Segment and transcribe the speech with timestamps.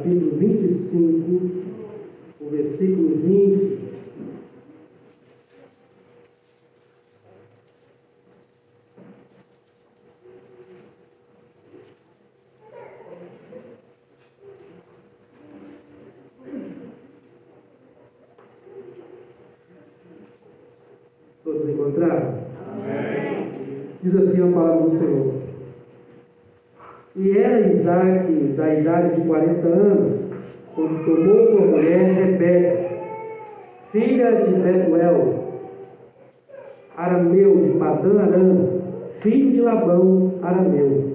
[0.00, 1.50] capítulo 25,
[2.40, 3.80] o versículo 20.
[21.44, 22.44] Todos encontraram?
[22.72, 23.48] Amém.
[24.02, 25.34] Diz assim a palavra do Senhor.
[27.16, 30.12] E era Isaac da idade de 40 anos,
[30.74, 32.90] quando tomou por mulher Rebeca,
[33.90, 35.34] filha de Betuel,
[36.94, 38.68] arameu de Padã Aram,
[39.20, 41.10] filho de Labão, arameu.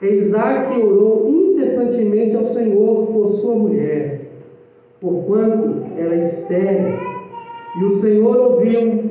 [0.00, 4.22] Isaac orou incessantemente ao Senhor por sua mulher,
[5.00, 6.98] porquanto era estéril,
[7.78, 9.04] e o Senhor ouviu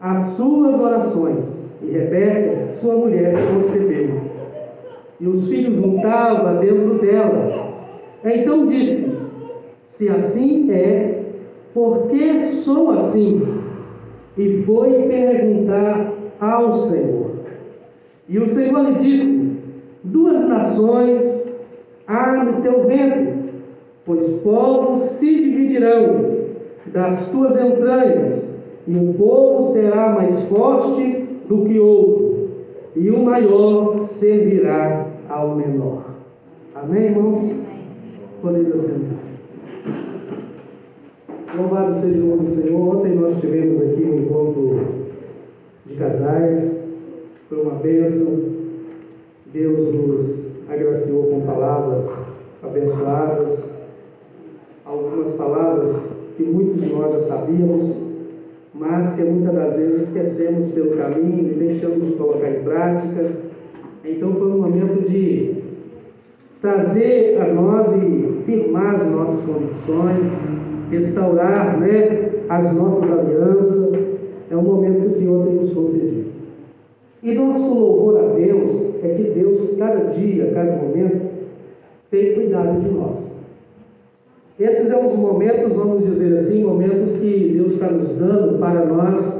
[0.00, 4.31] as suas orações, e Rebeca, sua mulher, concebeu.
[5.22, 7.68] E os filhos voltavam dentro dela.
[8.24, 9.08] Então disse:
[9.90, 11.22] Se assim é,
[11.72, 13.40] por que sou assim?
[14.36, 17.36] E foi perguntar ao Senhor.
[18.28, 19.52] E o Senhor lhe disse:
[20.02, 21.46] Duas nações
[22.08, 23.34] há no teu ventre,
[24.04, 26.32] pois povos se dividirão
[26.86, 28.44] das tuas entranhas,
[28.88, 32.48] e um povo será mais forte do que outro,
[32.96, 36.04] e o maior servirá ao menor.
[36.74, 37.50] Amém, irmãos?
[38.42, 39.18] Podemos assentar.
[41.56, 42.96] Louvado seja o nome do Senhor.
[42.96, 44.80] Ontem nós tivemos aqui um encontro
[45.86, 46.76] de casais.
[47.48, 48.40] Foi uma bênção.
[49.46, 52.10] Deus nos agraciou com palavras
[52.62, 53.64] abençoadas.
[54.84, 55.96] Algumas palavras
[56.36, 57.96] que muitos de nós já sabíamos,
[58.74, 63.41] mas que muitas das vezes esquecemos pelo caminho e deixamos de colocar em prática.
[64.04, 65.62] Então foi um momento de
[66.60, 70.32] trazer a nós e firmar as nossas convicções,
[70.90, 73.98] restaurar né, as nossas alianças.
[74.50, 76.24] É um momento que o Senhor tem nos concedido.
[77.22, 81.20] E nosso louvor a Deus é que Deus, cada dia, cada momento,
[82.10, 83.32] tem cuidado de nós.
[84.58, 89.38] Esses são os momentos, vamos dizer assim, momentos que Deus está nos dando para nós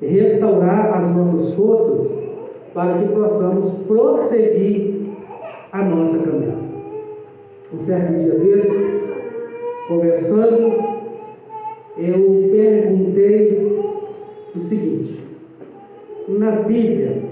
[0.00, 2.21] restaurar as nossas forças,
[2.74, 4.94] para que possamos prosseguir
[5.72, 6.62] a nossa caminhada.
[7.72, 8.86] Um certo dia desse,
[9.88, 10.92] conversando,
[11.98, 13.82] eu perguntei
[14.54, 15.24] o seguinte:
[16.28, 17.22] na Bíblia,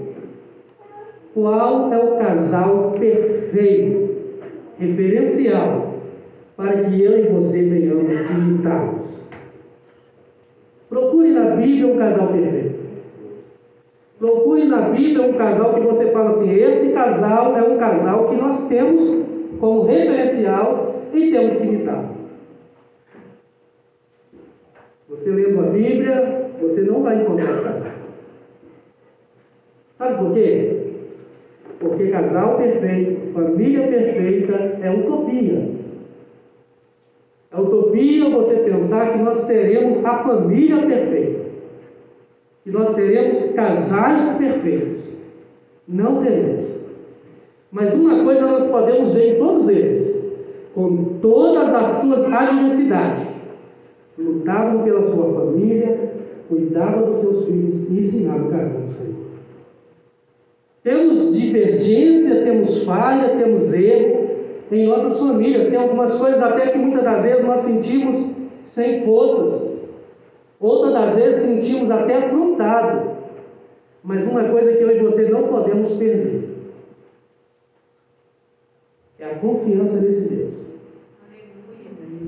[1.33, 4.09] qual é o casal perfeito,
[4.77, 5.95] referencial,
[6.57, 9.11] para que eu e você venhamos imitá-los.
[10.89, 12.70] Procure na Bíblia um casal perfeito.
[14.21, 18.35] Procure na Bíblia um casal que você fala assim: esse casal é um casal que
[18.35, 19.27] nós temos
[19.59, 22.05] como referencial e temos que imitar.
[25.09, 27.91] Você lendo a Bíblia, você não vai encontrar esse casal.
[29.97, 30.77] Sabe por quê?
[31.79, 34.53] Porque casal perfeito, família perfeita
[34.83, 35.67] é utopia.
[37.51, 41.40] É utopia você pensar que nós teremos a família perfeita,
[42.63, 45.03] que nós teremos casais perfeitos.
[45.87, 46.69] Não teremos.
[47.71, 50.19] Mas uma coisa nós podemos ver em todos eles,
[50.75, 53.27] com todas as suas adversidades,
[54.17, 56.11] lutavam pela sua família,
[56.49, 59.15] cuidavam dos seus filhos e ensinavam o caminho do Senhor.
[60.83, 64.21] Temos divergência, temos falha, temos erro,
[64.71, 65.69] em nossas famílias.
[65.69, 68.35] Tem algumas coisas até que muitas das vezes nós sentimos
[68.67, 69.70] sem forças.
[70.61, 73.17] Outras das vezes sentimos até afrontado.
[74.03, 76.49] Mas uma coisa que eu e você não podemos perder
[79.19, 80.53] é a confiança nesse Deus.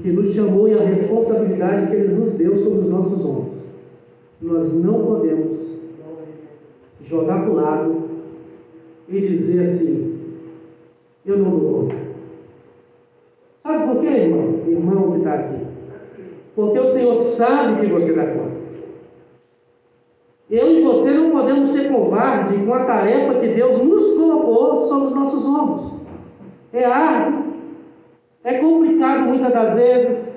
[0.01, 3.53] Que nos chamou e a responsabilidade que Ele nos deu sobre os nossos ombros.
[4.41, 5.59] Nós não podemos
[7.05, 8.03] jogar para o lado
[9.07, 10.19] e dizer assim:
[11.25, 11.89] eu não dou.
[13.61, 14.59] Sabe por quê, irmão?
[14.67, 15.62] Irmão que está aqui.
[16.55, 18.63] Porque o Senhor sabe que você dá conta.
[20.49, 25.07] Eu e você não podemos ser covardes com a tarefa que Deus nos colocou sobre
[25.07, 25.93] os nossos ombros.
[26.71, 27.43] É árduo,
[28.43, 30.35] é complicado muitas das vezes.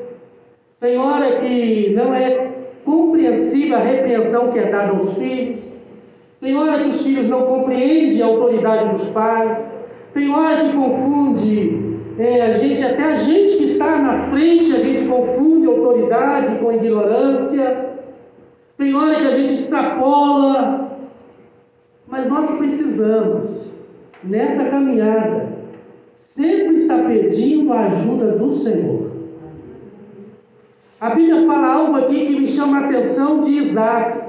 [0.81, 2.53] Tem hora que não é
[2.85, 5.61] compreensível a repreensão que é dada aos filhos.
[6.41, 9.59] Tem hora que os filhos não compreendem a autoridade dos pais.
[10.15, 14.79] Tem hora que confunde é, a gente, até a gente que está na frente, a
[14.79, 15.46] gente confunde
[15.87, 17.91] autoridade com ignorância.
[18.77, 20.91] Tem hora que a gente extrapola.
[22.09, 23.73] Mas nós precisamos,
[24.23, 25.49] nessa caminhada,
[26.17, 29.11] sempre está pedindo a ajuda do Senhor.
[31.01, 34.25] A Bíblia fala algo aqui que me chama a atenção de Isaac.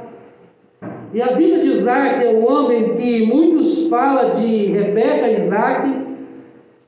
[1.14, 6.06] E a Bíblia de Isaac é um homem que muitos falam de Rebeca e Isaac,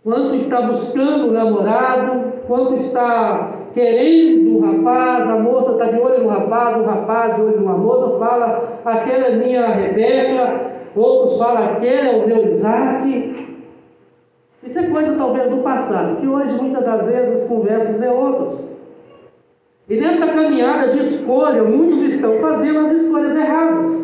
[0.04, 6.24] quando está buscando o namorado, quando está querendo o rapaz, a moça está de olho
[6.24, 11.74] no rapaz, o rapaz de olho numa moça, fala, aquela é minha Rebeca, outros falam,
[11.74, 13.58] aquele é o meu Isaac.
[14.64, 18.60] Isso é coisa talvez do passado, que hoje muitas das vezes as conversas é outras.
[19.90, 23.98] E nessa caminhada de escolha, muitos estão fazendo as escolhas erradas,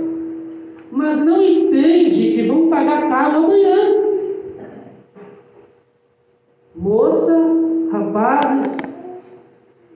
[0.92, 4.06] mas não entende que vão pagar caro amanhã.
[6.76, 7.38] Moça,
[7.92, 8.95] rapazes,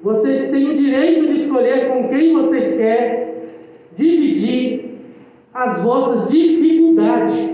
[0.01, 3.33] vocês têm o direito de escolher com quem vocês querem
[3.95, 4.97] dividir
[5.53, 7.53] as vossas dificuldades,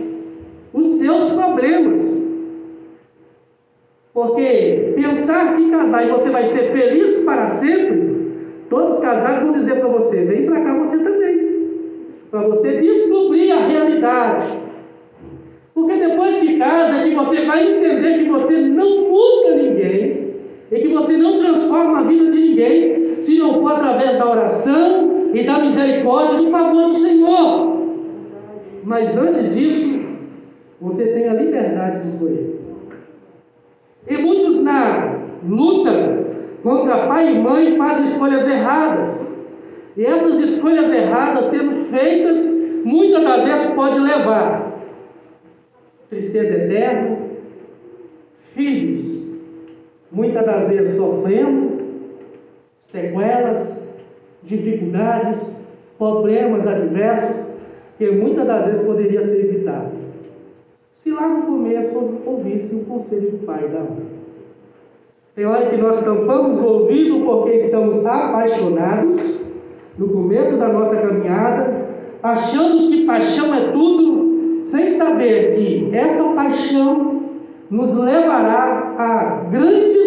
[0.74, 2.14] os seus problemas.
[4.14, 8.16] Porque pensar que casar e você vai ser feliz para sempre
[8.70, 11.70] Todos casados vão dizer para você: vem para cá você também.
[12.32, 14.60] Para você descobrir a realidade.
[15.74, 20.25] Porque depois que casa, é que você vai entender que você não muda ninguém
[20.72, 25.32] e que você não transforma a vida de ninguém se não for através da oração
[25.34, 27.76] e da misericórdia do favor do Senhor.
[28.84, 30.00] Mas antes disso,
[30.80, 32.56] você tem a liberdade de escolher.
[34.08, 36.26] E muitos na luta
[36.62, 39.28] contra pai e mãe faz escolhas erradas.
[39.98, 42.48] E essas escolhas erradas sendo feitas,
[42.84, 44.74] muitas das vezes pode levar
[46.10, 47.18] tristeza eterna,
[48.54, 49.25] filhos,
[50.16, 51.84] muitas das vezes sofrendo,
[52.90, 53.68] sequelas,
[54.44, 55.54] dificuldades,
[55.98, 57.46] problemas adversos,
[57.98, 59.92] que muitas das vezes poderia ser evitado.
[60.96, 64.16] Se lá no começo ouvisse o conselho do pai e da mãe.
[65.36, 69.22] Tem hora que nós tampamos o ouvido porque estamos apaixonados
[69.98, 71.88] no começo da nossa caminhada,
[72.24, 77.22] achamos que paixão é tudo, sem saber que essa paixão
[77.70, 80.05] nos levará a grandes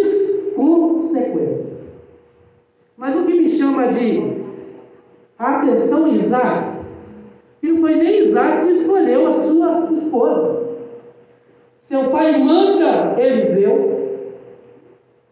[0.59, 1.67] consequências.
[2.97, 4.39] Mas o que me chama de
[5.39, 6.79] atenção Isaac,
[7.61, 10.69] que não foi nem Isaac que escolheu a sua esposa.
[11.85, 13.89] Seu pai manda Eliseu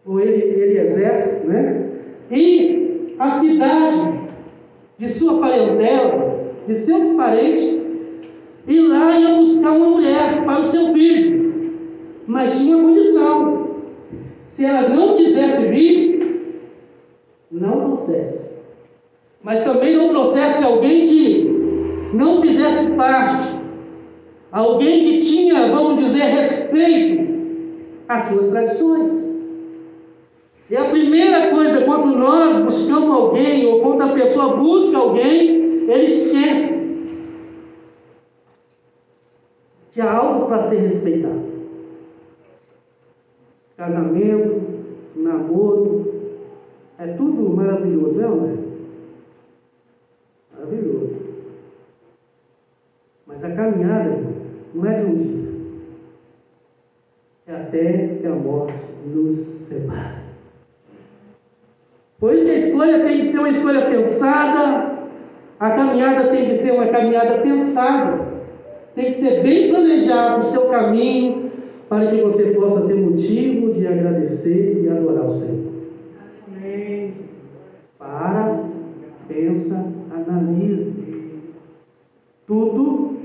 [0.05, 1.91] ou Eliezer, né?
[2.31, 4.19] E a cidade
[4.97, 7.77] de sua parentela, de seus parentes,
[8.67, 11.71] e lá ia buscar uma mulher para o seu filho.
[12.25, 13.66] Mas tinha condição:
[14.57, 16.51] se ela não quisesse vir,
[17.51, 18.49] não trouxesse.
[19.43, 23.53] Mas também não trouxesse alguém que não fizesse parte,
[24.51, 27.27] alguém que tinha, vamos dizer, respeito
[28.09, 29.27] às suas tradições.
[30.71, 36.05] E a primeira coisa, quando nós buscamos alguém, ou quando a pessoa busca alguém, ele
[36.05, 36.83] esquece
[39.93, 41.56] que há algo para ser respeitado.
[43.77, 44.61] Casamento,
[45.15, 46.13] namoro,
[46.97, 48.57] é tudo maravilhoso, não é?
[50.55, 51.21] Maravilhoso.
[53.27, 54.19] Mas a caminhada
[54.73, 55.47] não é de um dia.
[57.45, 58.73] É até que a morte
[59.05, 60.17] nos separe.
[62.19, 64.97] Por isso a escolha tem que ser uma escolha pensada,
[65.59, 68.25] a caminhada tem que ser uma caminhada pensada,
[68.95, 71.46] tem que ser bem planejado o seu caminho,
[71.89, 75.67] para que você possa ter motivo de agradecer e adorar o Senhor.
[76.47, 77.13] Amém.
[77.97, 78.63] Para,
[79.27, 80.93] pensa, analise.
[82.45, 83.17] Tudo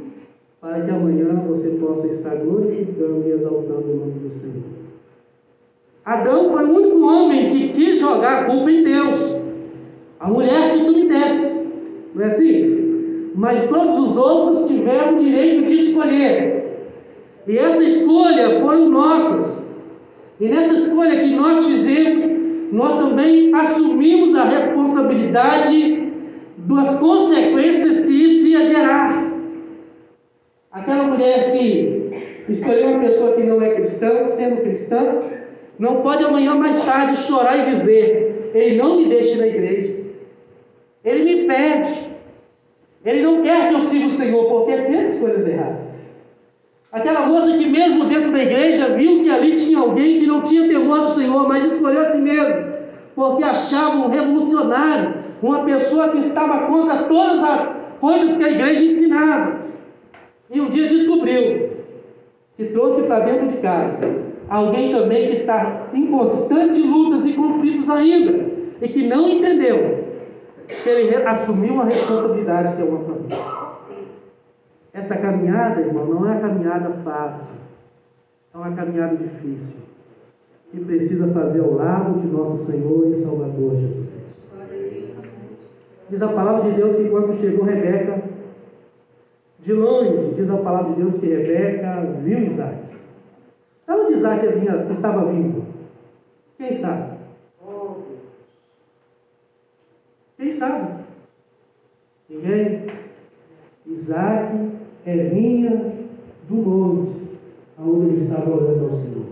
[0.60, 4.62] para que amanhã você possa estar glorificando e exaltando o nome do Senhor.
[6.04, 9.40] Adão foi o único homem que quis jogar a culpa em Deus.
[10.20, 11.68] A mulher que tu me desse.
[12.14, 13.30] Não é assim?
[13.34, 16.61] Mas todos os outros tiveram o direito de escolher.
[17.46, 19.68] E essa escolha foram nossas.
[20.40, 22.24] E nessa escolha que nós fizemos,
[22.72, 26.12] nós também assumimos a responsabilidade
[26.58, 29.32] das consequências que isso ia gerar.
[30.70, 32.02] Aquela mulher que
[32.48, 35.22] escolheu uma pessoa que não é cristã, sendo cristã,
[35.78, 39.94] não pode amanhã mais tarde chorar e dizer: Ele não me deixe na igreja.
[41.04, 42.12] Ele me pede.
[43.04, 45.81] Ele não quer que eu siga o Senhor porque fez coisas erradas.
[46.92, 50.68] Aquela moça que, mesmo dentro da igreja, viu que ali tinha alguém que não tinha
[50.68, 52.66] temor do Senhor, mas escolheu a si mesmo,
[53.14, 58.84] porque achava um revolucionário, uma pessoa que estava contra todas as coisas que a igreja
[58.84, 59.62] ensinava.
[60.50, 61.70] E um dia descobriu
[62.58, 63.96] que trouxe para dentro de casa
[64.50, 68.50] alguém também que está em constantes lutas e conflitos ainda,
[68.82, 70.04] e que não entendeu
[70.68, 73.51] que ele assumiu uma responsabilidade que é uma família.
[74.92, 77.54] Essa caminhada, irmão, não é uma caminhada fácil,
[78.52, 79.80] é uma caminhada difícil,
[80.70, 84.42] que precisa fazer ao lado de nosso Senhor e Salvador Jesus Cristo.
[86.10, 88.22] Diz a palavra de Deus que quando chegou Rebeca,
[89.60, 92.82] de longe, diz a palavra de Deus que Rebeca viu Isaac.
[93.86, 95.64] Sabe onde Isaac vinha, estava vindo?
[96.58, 97.12] Quem sabe?
[100.36, 101.04] Quem sabe?
[102.28, 102.86] Ninguém?
[103.86, 105.92] Isaac é vinha
[106.48, 107.12] do monte,
[107.78, 109.22] aonde ele estava orando ao Senhor.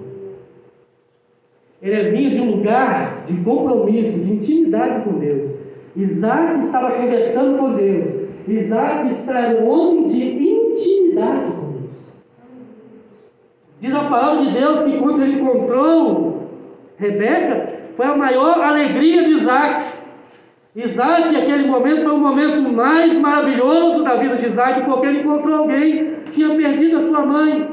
[1.83, 5.51] Ele é vinha de um lugar de compromisso, de intimidade com Deus.
[5.97, 8.09] Isaac estava conversando com Deus.
[8.47, 11.91] Isaac era um homem de intimidade com Deus.
[13.81, 16.41] Diz a palavra de Deus que quando ele encontrou
[16.97, 19.90] Rebeca, foi a maior alegria de Isaac.
[20.77, 25.57] Isaac, aquele momento, foi o momento mais maravilhoso da vida de Isaac, porque ele encontrou
[25.57, 27.69] alguém que tinha perdido a sua mãe.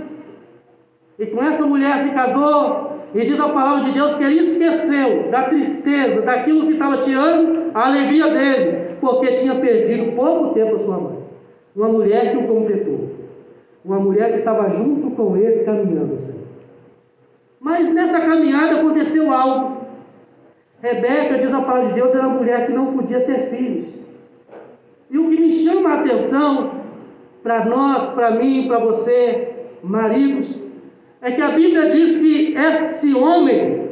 [1.19, 2.87] E com essa mulher se casou.
[3.13, 7.71] E diz a palavra de Deus que ele esqueceu da tristeza, daquilo que estava tirando
[7.73, 11.17] a alegria dele, porque tinha perdido pouco tempo a sua mãe.
[11.75, 13.11] Uma mulher que o completou.
[13.85, 16.17] Uma mulher que estava junto com ele caminhando.
[17.59, 19.76] Mas nessa caminhada aconteceu algo.
[20.87, 23.89] Rebeca, diz a palavra de Deus, era uma mulher que não podia ter filhos.
[25.09, 26.71] E o que me chama a atenção,
[27.43, 29.49] para nós, para mim, para você,
[29.83, 30.59] maridos,
[31.21, 33.87] é que a Bíblia diz que esse homem,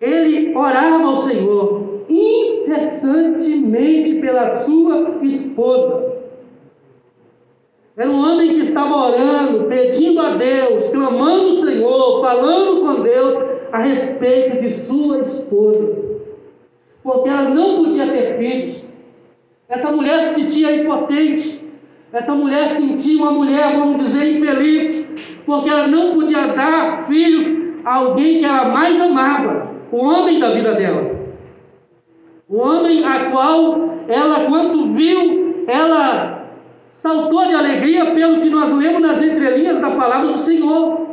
[0.00, 6.06] ele orava ao Senhor incessantemente pela sua esposa.
[7.96, 13.55] Era um homem que estava orando, pedindo a Deus, clamando o Senhor, falando com Deus,
[13.76, 15.94] a respeito de sua esposa,
[17.02, 18.84] porque ela não podia ter filhos.
[19.68, 21.62] Essa mulher se sentia impotente,
[22.10, 25.06] essa mulher se sentia uma mulher, vamos dizer, infeliz,
[25.44, 27.46] porque ela não podia dar filhos
[27.84, 31.14] a alguém que ela mais amava, o homem da vida dela.
[32.48, 36.46] O homem a qual ela, quando viu, ela
[36.94, 41.05] saltou de alegria pelo que nós lemos nas entrelinhas da palavra do Senhor.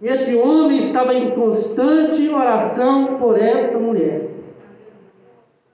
[0.00, 4.28] E esse homem estava em constante oração por essa mulher.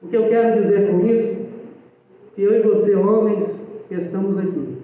[0.00, 1.36] O que eu quero dizer com isso?
[2.34, 4.78] Que eu e você, homens, que estamos aqui,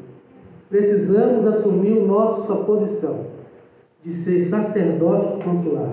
[0.68, 3.26] precisamos assumir o nossa posição
[4.04, 5.92] de ser sacerdote consular,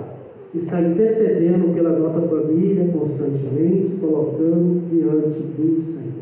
[0.52, 6.16] que está intercedendo pela nossa família constantemente, colocando diante do Senhor.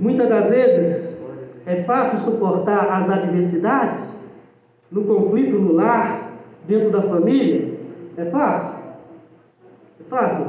[0.00, 1.20] Muitas das vezes
[1.66, 4.27] é fácil suportar as adversidades,
[4.90, 6.32] no conflito no lar,
[6.66, 7.74] dentro da família?
[8.16, 8.74] É fácil?
[10.00, 10.46] É fácil?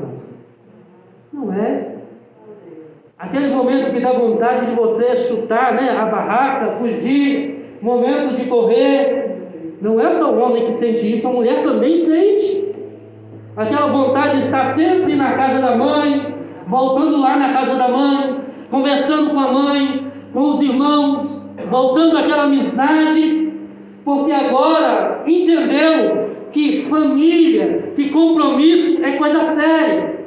[1.32, 1.96] Não é.
[3.18, 9.78] Aquele momento que dá vontade de você chutar né, a barraca, fugir, momentos de correr.
[9.82, 12.74] Não é só o homem que sente isso, a mulher também sente.
[13.58, 16.34] Aquela vontade de estar sempre na casa da mãe,
[16.68, 18.40] voltando lá na casa da mãe,
[18.72, 23.39] conversando com a mãe, com os irmãos, voltando àquela amizade
[24.04, 30.20] porque agora entendeu que família, que compromisso é coisa séria.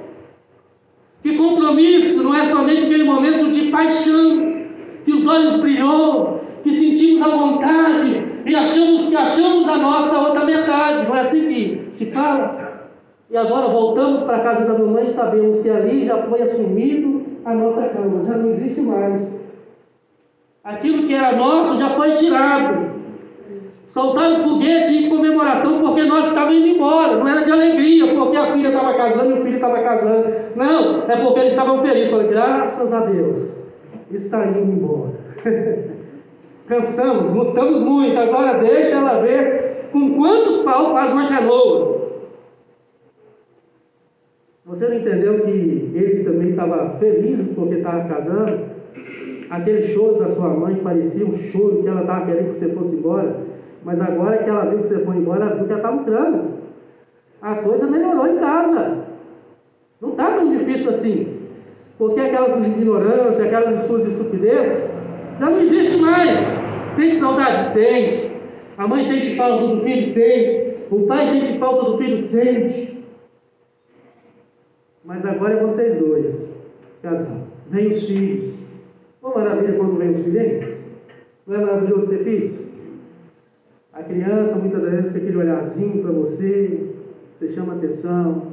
[1.22, 4.64] Que compromisso não é somente aquele momento de paixão,
[5.04, 10.44] que os olhos brilhou, que sentimos a vontade e achamos que achamos a nossa outra
[10.44, 11.08] metade.
[11.08, 12.90] Não é assim que se fala?
[13.30, 17.22] E agora voltamos para a casa da mamãe e sabemos que ali já foi assumido
[17.44, 19.22] a nossa cama, já não existe mais.
[20.62, 22.91] Aquilo que era nosso já foi tirado
[23.92, 27.16] soltaram foguete em comemoração porque nós estávamos indo embora.
[27.18, 30.34] Não era de alegria, porque a filha estava casando e o filho estava casando.
[30.56, 32.10] Não, é porque eles estavam felizes.
[32.10, 33.64] Falei, graças a Deus,
[34.10, 35.12] está indo embora.
[36.66, 38.18] Cansamos, lutamos muito.
[38.18, 41.92] Agora deixa ela ver com quantos pau faz uma canoa.
[44.64, 48.72] Você não entendeu que eles também estavam felizes porque estavam casando?
[49.50, 52.96] Aquele choro da sua mãe parecia um choro que ela estava querendo que você fosse
[52.96, 53.51] embora.
[53.84, 56.62] Mas agora que ela viu que você foi embora, ela viu que ela está lucrando.
[57.40, 58.98] A coisa melhorou em casa.
[60.00, 61.38] Não está tão difícil assim.
[61.98, 64.84] Porque aquelas suas ignorâncias, aquelas suas estupidez,
[65.38, 66.38] já não existe mais.
[66.94, 67.64] Sente saudade?
[67.64, 68.32] Sente.
[68.78, 70.12] A mãe sente falta do filho?
[70.12, 70.76] Sente.
[70.90, 72.22] O pai sente falta do filho?
[72.22, 73.04] Sente.
[75.04, 76.48] Mas agora é vocês dois,
[77.02, 77.38] casal.
[77.70, 78.54] Vem os filhos.
[79.20, 80.78] Uma maravilha quando vem os filhos.
[81.46, 82.71] Não é maravilhoso ter filhos?
[83.92, 86.94] A criança muitas vezes tem aquele olharzinho para você,
[87.38, 88.52] você chama atenção,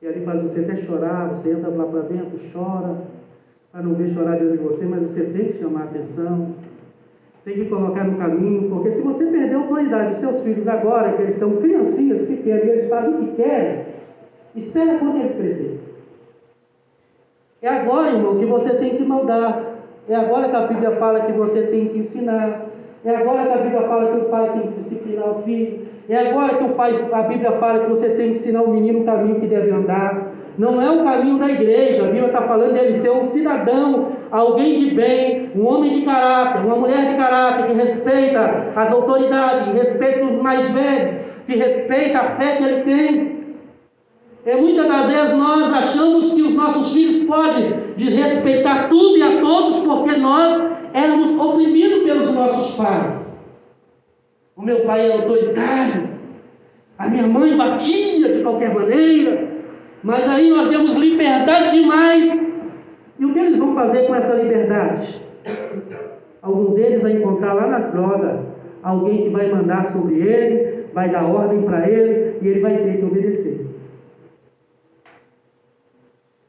[0.00, 2.96] e ali faz você até chorar, você entra lá para dentro, chora,
[3.72, 6.54] para não ver chorar diante de você, mas você tem que chamar atenção,
[7.44, 11.12] tem que colocar no caminho, porque se você perder a autoridade dos seus filhos agora,
[11.12, 13.84] que eles são criancinhas e eles fazem o que querem,
[14.54, 15.80] espera quando eles crescerem.
[17.60, 19.76] É agora, irmão, que você tem que mandar.
[20.08, 22.71] É agora que a Bíblia fala que você tem que ensinar.
[23.04, 25.80] É agora que a Bíblia fala que o pai tem que disciplinar o filho.
[26.08, 29.00] É agora que o pai, a Bíblia fala que você tem que ensinar o menino
[29.00, 30.32] o caminho que deve andar.
[30.56, 32.02] Não é o caminho da igreja.
[32.02, 36.64] A Bíblia está falando dele ser um cidadão, alguém de bem, um homem de caráter,
[36.64, 42.18] uma mulher de caráter que respeita as autoridades, que respeita os mais velhos, que respeita
[42.18, 43.42] a fé que ele tem.
[44.44, 49.40] E muitas das vezes nós achamos que os nossos filhos podem desrespeitar tudo e a
[49.40, 53.32] todos porque nós éramos oprimidos pelos nossos pais.
[54.56, 56.10] O meu pai era autoritário,
[56.98, 59.48] a minha mãe batia de qualquer maneira,
[60.02, 62.46] mas aí nós temos liberdade demais.
[63.18, 65.22] E o que eles vão fazer com essa liberdade?
[66.42, 68.40] Algum deles vai encontrar lá nas drogas
[68.82, 72.98] alguém que vai mandar sobre ele, vai dar ordem para ele e ele vai ter
[72.98, 73.66] que obedecer.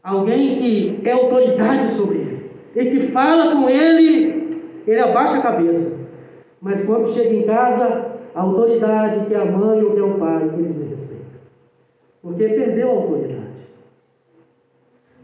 [0.03, 4.32] Alguém que é autoridade sobre ele e que fala com ele,
[4.87, 5.91] ele abaixa a cabeça.
[6.61, 10.15] Mas quando chega em casa, a autoridade, que é a mãe ou que é o
[10.15, 11.23] pai, ele desrespeita.
[12.21, 13.43] Porque perdeu a autoridade.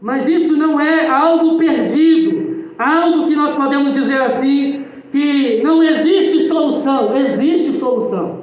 [0.00, 6.48] Mas isso não é algo perdido, algo que nós podemos dizer assim, que não existe
[6.48, 8.40] solução, existe solução.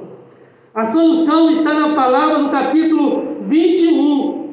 [0.74, 4.48] A solução está na palavra no capítulo 21.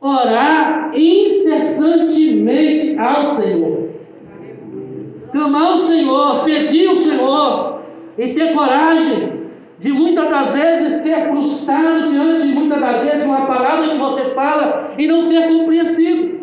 [0.00, 3.85] Orar incessantemente ao Senhor.
[5.36, 7.82] Clamar ao Senhor, pedir ao Senhor
[8.16, 13.44] e ter coragem de muitas das vezes ser frustrado diante de muitas das vezes uma
[13.46, 16.40] palavra que você fala e não ser compreensido.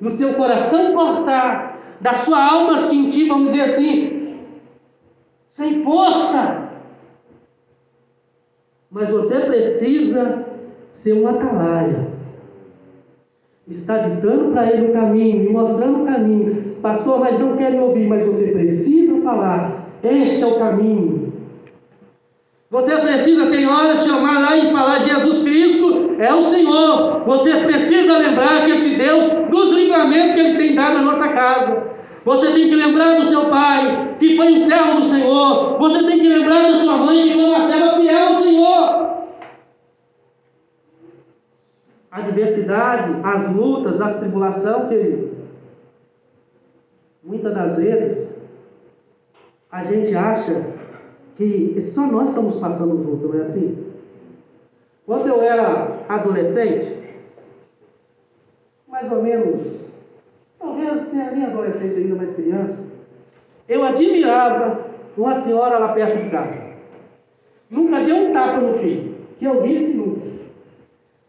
[0.00, 4.36] No seu coração cortar, da sua alma sentir, vamos dizer assim,
[5.52, 6.70] sem força.
[8.90, 10.44] Mas você precisa
[10.92, 12.12] ser um atalaia
[13.66, 16.73] está ditando para ele o caminho, mostrando o caminho.
[16.84, 19.86] Pastor, mas não quero ouvir, mas você precisa falar.
[20.02, 21.32] Este é o caminho.
[22.70, 27.24] Você precisa, tem horas, chamar lá e falar: Jesus Cristo é o Senhor.
[27.24, 31.94] Você precisa lembrar que esse Deus, dos livramentos que Ele tem dado na nossa casa.
[32.22, 35.78] Você tem que lembrar do seu pai, que foi um servo do Senhor.
[35.78, 39.04] Você tem que lembrar da sua mãe, que foi uma serva fiel ao Senhor.
[42.10, 45.33] a adversidade, as lutas, as tribulação, querido.
[47.24, 48.28] Muitas das vezes,
[49.72, 50.62] a gente acha
[51.36, 53.84] que só nós estamos passando luta, não é assim?
[55.06, 56.98] Quando eu era adolescente,
[58.86, 59.80] mais ou menos,
[60.58, 62.78] talvez nem adolescente ainda, mas criança,
[63.68, 64.84] eu admirava
[65.16, 66.74] uma senhora lá perto de casa.
[67.70, 70.26] Nunca deu um tapa no filho, que eu visse nunca.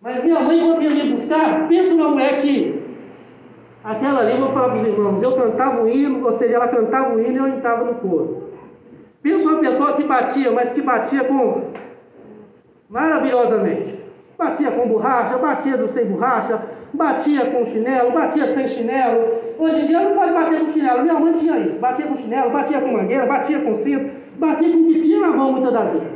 [0.01, 2.75] Mas minha mãe, quando ia me buscar, pensa numa mulher que.
[3.86, 7.13] Aquela ali, vou falar para os irmãos, eu cantava o hino, ou seja, ela cantava
[7.13, 8.50] o hino e eu entrava no coro.
[9.21, 11.65] Pensa uma pessoa que batia, mas que batia com.
[12.89, 13.93] maravilhosamente.
[14.36, 16.62] Batia com borracha, batia do sem borracha,
[16.93, 19.24] batia com chinelo, batia sem chinelo.
[19.60, 21.04] Hoje em dia não pode bater com chinelo.
[21.04, 21.80] Minha mãe tinha isso.
[21.80, 25.38] Batia com chinelo, batia com mangueira, batia com cinto, batia com o que tinha na
[25.38, 26.08] mão muitas das vezes.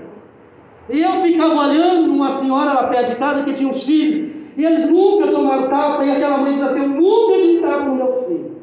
[0.89, 4.65] E eu ficava olhando uma senhora lá perto de casa que tinha uns filhos, e
[4.65, 8.26] eles nunca tomaram tapa, e aquela mãe diz assim, eu nunca dei tapa no meu
[8.26, 8.58] filho.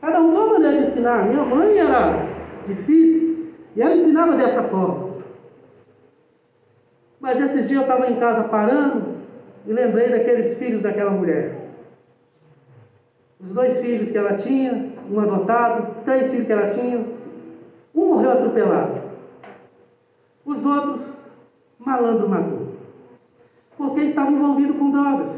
[0.00, 1.24] Cada um uma maneira de ensinar.
[1.28, 2.26] Minha mãe era
[2.66, 5.22] difícil, e ela ensinava dessa forma.
[7.20, 9.04] Mas esses dias eu estava em casa parando,
[9.68, 11.70] e lembrei daqueles filhos daquela mulher.
[13.40, 17.06] Os dois filhos que ela tinha, um adotado, três filhos que ela tinha,
[17.94, 19.00] um morreu atropelado.
[20.44, 21.06] Os outros,
[21.78, 22.65] malandro matou.
[23.76, 25.36] Porque estavam envolvidos com drogas.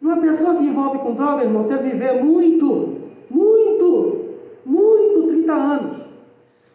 [0.00, 2.96] E uma pessoa que envolve com drogas, irmão, você viver muito,
[3.30, 4.24] muito,
[4.64, 5.96] muito 30 anos.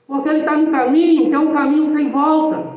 [0.07, 2.73] Porque ele está num caminho que é um caminho sem volta,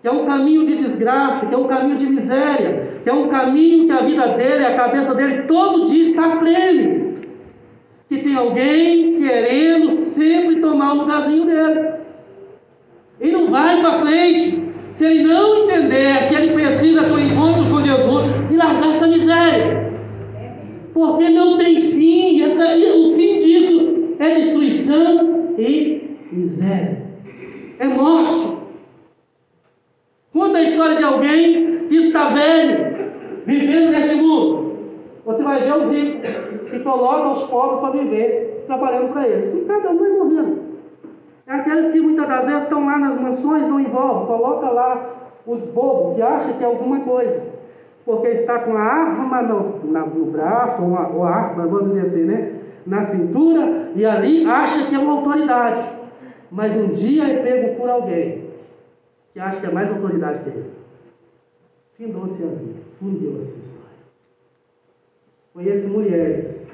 [0.00, 3.28] que é um caminho de desgraça, que é um caminho de miséria, que é um
[3.28, 7.12] caminho que a vida dele, a cabeça dele, todo dia está pleno.
[8.08, 11.94] Que tem alguém querendo sempre tomar o lugarzinho dele.
[13.20, 14.61] Ele não vai para frente
[14.94, 19.92] se ele não entender que ele precisa do encontro com Jesus e largar essa miséria.
[20.92, 27.02] Porque não tem fim, essa, o fim disso é destruição e miséria.
[27.78, 28.58] É morte.
[30.32, 33.10] Conta a história de alguém que está velho,
[33.46, 34.72] vivendo neste mundo.
[35.24, 39.54] Você vai ver os ricos que colocam os pobres para viver, trabalhando para eles.
[39.54, 40.71] E cada um vai morrendo.
[41.46, 45.60] É aqueles que muitas das vezes estão lá nas mansões, não envolvem, coloca lá os
[45.70, 47.42] bobos que acham que é alguma coisa.
[48.04, 52.06] Porque está com a arma no, no braço, ou a, ou a arma, vamos dizer
[52.08, 52.60] assim, né?
[52.86, 55.88] Na cintura, e ali acha que é uma autoridade.
[56.50, 58.50] Mas um dia é pego por alguém
[59.32, 60.70] que acha que é mais autoridade que ele.
[61.96, 63.82] Findou-se a vida, fundeu essa história.
[65.54, 66.66] Conheço mulheres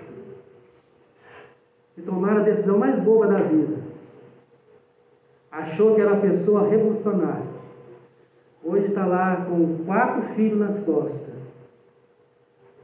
[1.95, 3.78] que tomaram a decisão mais boba da vida.
[5.51, 7.59] Achou que era a pessoa revolucionária.
[8.63, 11.35] Hoje está lá com quatro filhos nas costas.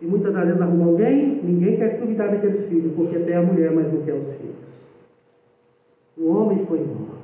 [0.00, 3.70] E muitas das vezes arruma alguém, ninguém quer cuidar daqueles filhos, porque tem a mulher,
[3.72, 4.54] mas não quer os filhos.
[6.16, 7.14] O homem foi embora.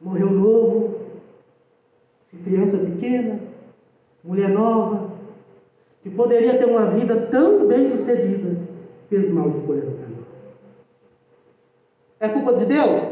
[0.00, 1.00] Morreu novo,
[2.44, 3.38] criança pequena,
[4.22, 5.10] mulher nova,
[6.02, 8.56] que poderia ter uma vida tão bem sucedida,
[9.08, 10.03] fez mal escolha.
[12.24, 13.02] É culpa de Deus?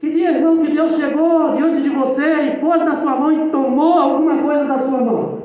[0.00, 3.50] Que dia, irmão, que Deus chegou diante de você e pôs na sua mão e
[3.50, 5.42] tomou alguma coisa da sua mão?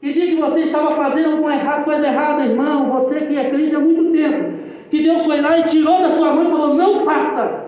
[0.00, 3.80] Que dia que você estava fazendo alguma coisa errada, irmão, você que é crente há
[3.80, 4.60] muito tempo,
[4.90, 7.64] que Deus foi lá e tirou da sua mão e falou: não faça.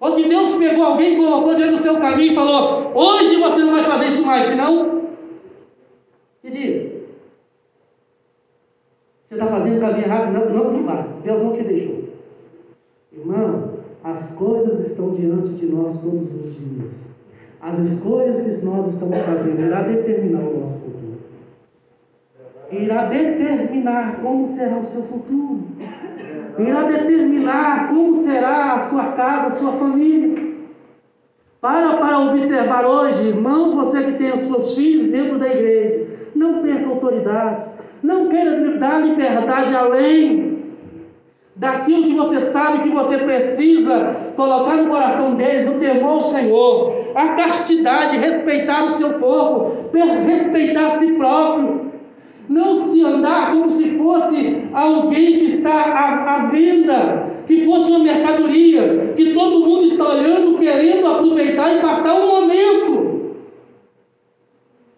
[0.00, 3.74] Ou que Deus pegou alguém, colocou diante do seu caminho e falou: hoje você não
[3.74, 5.02] vai fazer isso mais, senão.
[6.42, 6.93] Que dia?
[9.34, 10.32] Você está fazendo o caminho errado?
[10.32, 11.04] Não, não, vai.
[11.24, 12.04] Deus não te deixou.
[13.12, 13.70] Irmão,
[14.04, 16.92] as coisas estão diante de nós todos os dias.
[17.60, 21.18] As escolhas que nós estamos fazendo irá determinar o nosso futuro.
[22.70, 25.62] Irá determinar como será o seu futuro.
[26.56, 30.54] Irá determinar como será a sua casa, a sua família.
[31.60, 36.62] Para para observar hoje, irmãos, você que tem os seus filhos dentro da igreja, não
[36.62, 37.73] perca autoridade,
[38.04, 40.58] não queira dar liberdade além
[41.56, 47.12] daquilo que você sabe que você precisa colocar no coração deles o temor ao Senhor,
[47.14, 49.88] a castidade, respeitar o seu corpo,
[50.26, 51.92] respeitar a si próprio,
[52.46, 58.00] não se andar como se fosse alguém que está à, à venda, que fosse uma
[58.00, 63.13] mercadoria, que todo mundo está olhando, querendo aproveitar e passar um momento.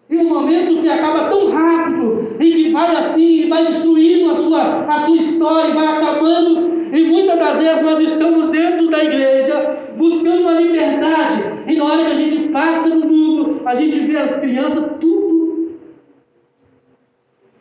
[0.09, 4.85] E um momento que acaba tão rápido, e que vai assim, vai destruindo a sua,
[4.85, 6.95] a sua história, vai acabando.
[6.95, 11.43] E muitas das vezes nós estamos dentro da igreja buscando uma liberdade.
[11.67, 15.71] E na hora que a gente passa no mundo, a gente vê as crianças tudo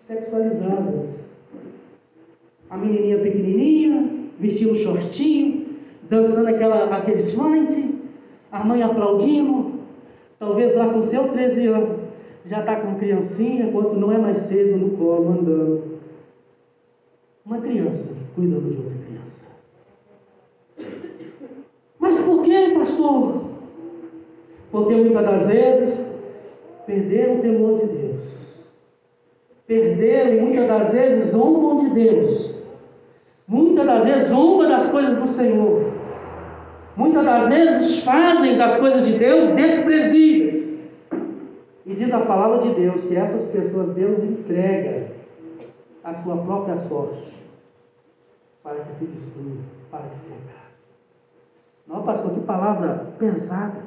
[0.07, 1.07] sexualizadas.
[2.71, 5.67] A menininha pequenininha, vestindo shortinho,
[6.09, 7.95] dançando aquela, aquele funk,
[8.53, 9.81] a mãe aplaudindo,
[10.39, 11.96] talvez lá com seu 13 anos
[12.49, 15.97] já está com criancinha, quanto não é mais cedo no colo andando.
[17.45, 18.05] Uma criança
[18.35, 19.47] cuidando de outra criança.
[21.99, 23.43] Mas por que, pastor?
[24.71, 26.13] Porque muitas das vezes
[26.87, 28.17] perderam o temor de Deus.
[29.67, 32.65] Perderam muitas das vezes zombam de Deus.
[33.49, 35.93] Muitas das vezes zombam das coisas do Senhor.
[36.97, 40.56] Muitas das vezes fazem das coisas de Deus desprezíveis.
[41.87, 45.07] E diz a palavra de Deus que essas pessoas Deus entrega
[46.03, 47.33] a sua própria sorte
[48.61, 50.67] para que se destrua, para que se acabe.
[51.87, 53.87] Não, pastor, que palavra pesada.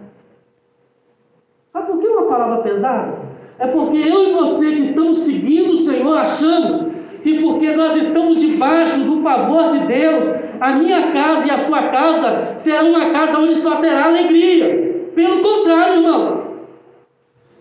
[1.73, 3.17] Sabe por que uma palavra pesada?
[3.59, 8.39] É porque eu e você que estamos seguindo o Senhor achamos que porque nós estamos
[8.39, 10.25] debaixo do favor de Deus,
[10.61, 15.11] a minha casa e a sua casa será uma casa onde só terá alegria.
[15.13, 16.38] Pelo contrário, irmão,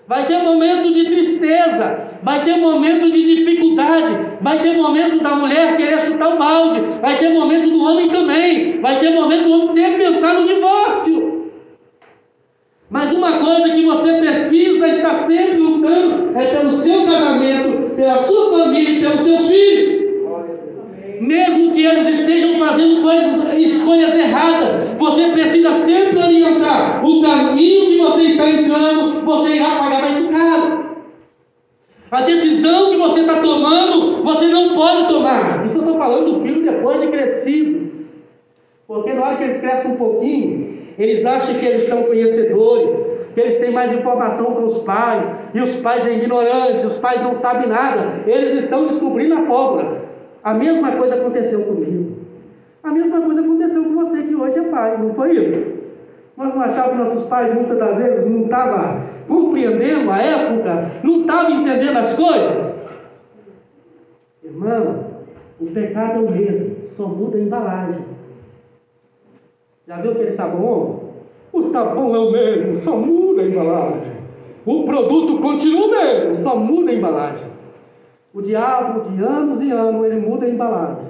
[0.08, 5.76] vai ter momento de tristeza, vai ter momento de dificuldade, vai ter momento da mulher
[5.76, 9.74] querer chutar o balde, vai ter momento do homem também, vai ter momento do homem
[9.74, 11.52] ter que pensar no divórcio.
[12.88, 18.58] Mas uma coisa que você precisa estar sempre lutando é pelo seu casamento, pela sua
[18.58, 19.97] família, pelos seus filhos.
[21.20, 27.98] Mesmo que eles estejam fazendo coisas, escolhas erradas, você precisa sempre orientar o caminho que
[27.98, 30.88] você está entrando, você irá pagar mais caro.
[32.10, 35.64] A decisão que você está tomando, você não pode tomar.
[35.66, 37.88] Isso eu estou falando do filho depois de crescido.
[38.86, 43.40] Porque na hora que eles crescem um pouquinho, eles acham que eles são conhecedores, que
[43.40, 47.34] eles têm mais informação que os pais, e os pais são ignorantes, os pais não
[47.34, 49.97] sabem nada, eles estão descobrindo a pólvora.
[50.42, 52.16] A mesma coisa aconteceu comigo.
[52.82, 55.78] A mesma coisa aconteceu com você que hoje é pai, não foi isso?
[56.36, 61.20] Nós não achávamos que nossos pais muitas das vezes não estavam compreendendo a época, não
[61.20, 62.78] estavam entendendo as coisas.
[64.44, 65.04] Irmão,
[65.60, 68.04] o pecado é o mesmo, só muda a embalagem.
[69.86, 71.00] Já viu aquele sabão?
[71.52, 74.12] O sabão é o mesmo, só muda a embalagem.
[74.64, 77.37] O produto continua o mesmo, só muda a embalagem.
[78.32, 81.06] O diabo, de anos e anos, ele muda a embalagem.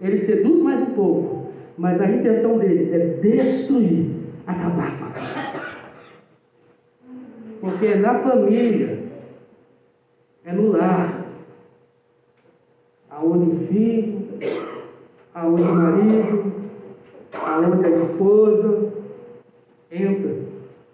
[0.00, 4.10] Ele seduz mais um pouco, mas a intenção dele é destruir,
[4.46, 5.72] acabar com a.
[7.60, 8.98] Porque na família,
[10.44, 11.24] é no lar,
[13.08, 14.22] aonde o filho,
[15.34, 16.52] aonde o marido,
[17.32, 18.92] aonde a esposa
[19.90, 20.36] entra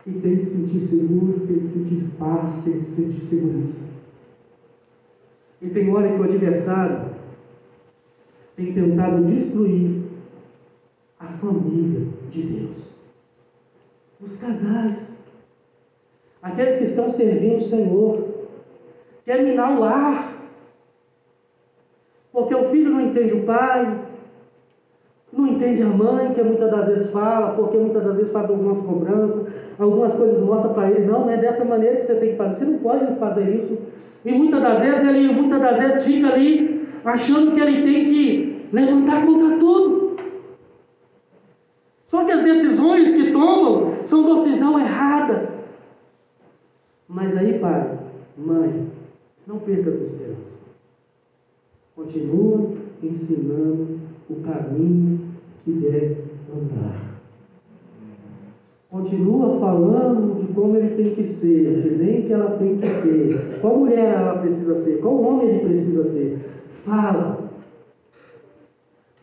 [0.07, 3.88] e tem que sentir seguro, tem que sentir paz, tem que sentir segurança.
[5.61, 7.11] E tem hora que o adversário
[8.57, 10.03] tem tentado destruir
[11.19, 12.95] a família de Deus.
[14.21, 15.17] Os casais,
[16.43, 18.29] aqueles que estão servindo o Senhor,
[19.25, 20.39] quer minar o lar,
[22.33, 24.07] porque o filho não entende o pai,
[25.33, 28.85] não entende a mãe, que muitas das vezes fala, porque muitas das vezes faz algumas
[28.85, 32.37] cobranças, algumas coisas mostra para ele, não, não é dessa maneira que você tem que
[32.37, 33.98] fazer, você não pode fazer isso.
[34.25, 38.69] E muitas das vezes ele muitas das vezes fica ali achando que ele tem que
[38.73, 40.17] levantar contra tudo.
[42.09, 45.59] Só que as decisões que tomam são decisão errada.
[47.07, 47.99] Mas aí, pai,
[48.37, 48.89] mãe,
[49.47, 50.59] não perca essa esperança.
[51.95, 52.71] Continua
[53.03, 55.21] ensinando o caminho
[55.65, 57.09] que deve andar.
[58.91, 63.79] Continua falando de como ele tem que ser, nem que ela tem que ser, qual
[63.79, 66.39] mulher ela precisa ser, qual homem ele precisa ser.
[66.85, 67.51] Fala.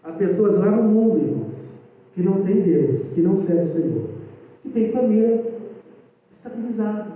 [0.04, 1.54] Há pessoas lá no mundo, irmãos,
[2.14, 4.04] que não tem Deus, que não serve o Senhor,
[4.62, 5.44] que tem família
[6.32, 7.08] estabilizada,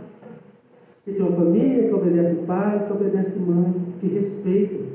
[1.05, 4.89] que tem uma família que obedece pai, que obedece mãe, que respeita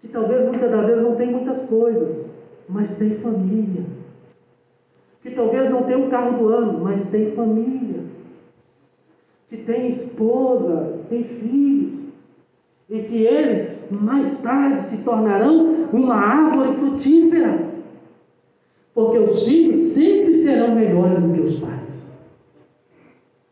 [0.00, 2.26] que talvez muitas das vezes não tem muitas coisas,
[2.68, 3.99] mas tem família.
[5.22, 8.00] Que talvez não tenha um carro do ano, mas tem família.
[9.48, 12.00] Que tem esposa, tem filhos.
[12.88, 17.70] E que eles mais tarde se tornarão uma árvore frutífera.
[18.94, 22.18] Porque os filhos sempre serão melhores do que os pais.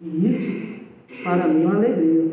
[0.01, 0.83] E isso,
[1.23, 2.29] para mim, é uma alegria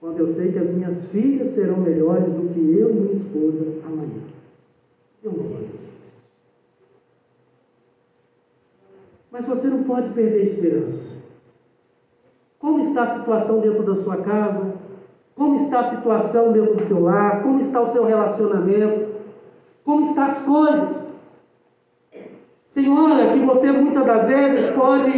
[0.00, 3.66] quando eu sei que as minhas filhas serão melhores do que eu e minha esposa
[3.84, 4.22] amanhã.
[5.24, 5.87] Eu gosto disso.
[9.30, 11.04] Mas você não pode perder a esperança.
[12.58, 14.74] Como está a situação dentro da sua casa?
[15.36, 17.42] Como está a situação dentro do seu lar?
[17.42, 19.08] Como está o seu relacionamento?
[19.84, 20.96] Como estão as coisas?
[22.74, 25.10] Tem hora que você muitas das vezes pode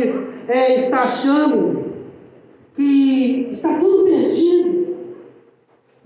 [0.48, 1.84] é, estar achando
[2.76, 4.96] que está tudo perdido,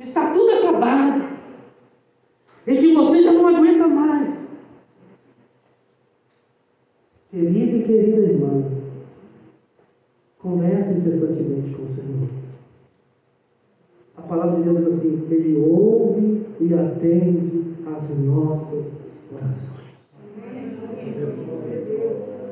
[0.00, 1.24] está tudo acabado,
[2.66, 4.33] e que você já não aguenta mais.
[7.34, 8.62] Querido e querida irmã,
[10.38, 12.28] converse incessantemente com o Senhor.
[14.16, 18.84] A palavra de Deus diz assim: Ele ouve e atende às nossas
[19.32, 19.84] orações.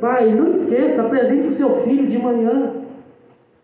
[0.01, 2.73] Pai, não esqueça, apresente o seu filho de manhã.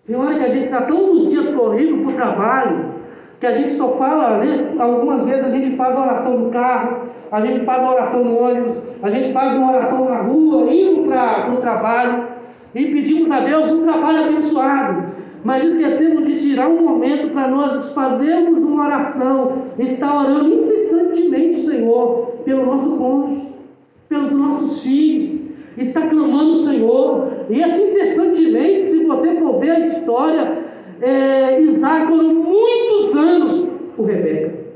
[0.07, 2.95] Tem hora que a gente está todos os dias corrido para o trabalho,
[3.41, 4.77] que a gente só fala, né?
[4.79, 8.39] algumas vezes a gente faz a oração no carro, a gente faz a oração no
[8.39, 12.27] ônibus, a gente faz uma oração na rua, indo para o trabalho,
[12.75, 15.09] e pedimos a Deus um trabalho abençoado.
[15.45, 22.33] Mas esquecemos de tirar um momento para nós fazermos uma oração, estar orando incessantemente, Senhor,
[22.45, 23.49] pelo nosso cônjuge,
[24.09, 25.41] pelos nossos filhos,
[25.77, 30.59] está clamando o Senhor, e assim incessantemente, se você for ver a história,
[31.01, 34.68] é, Isaac orou muitos anos por Rebeca.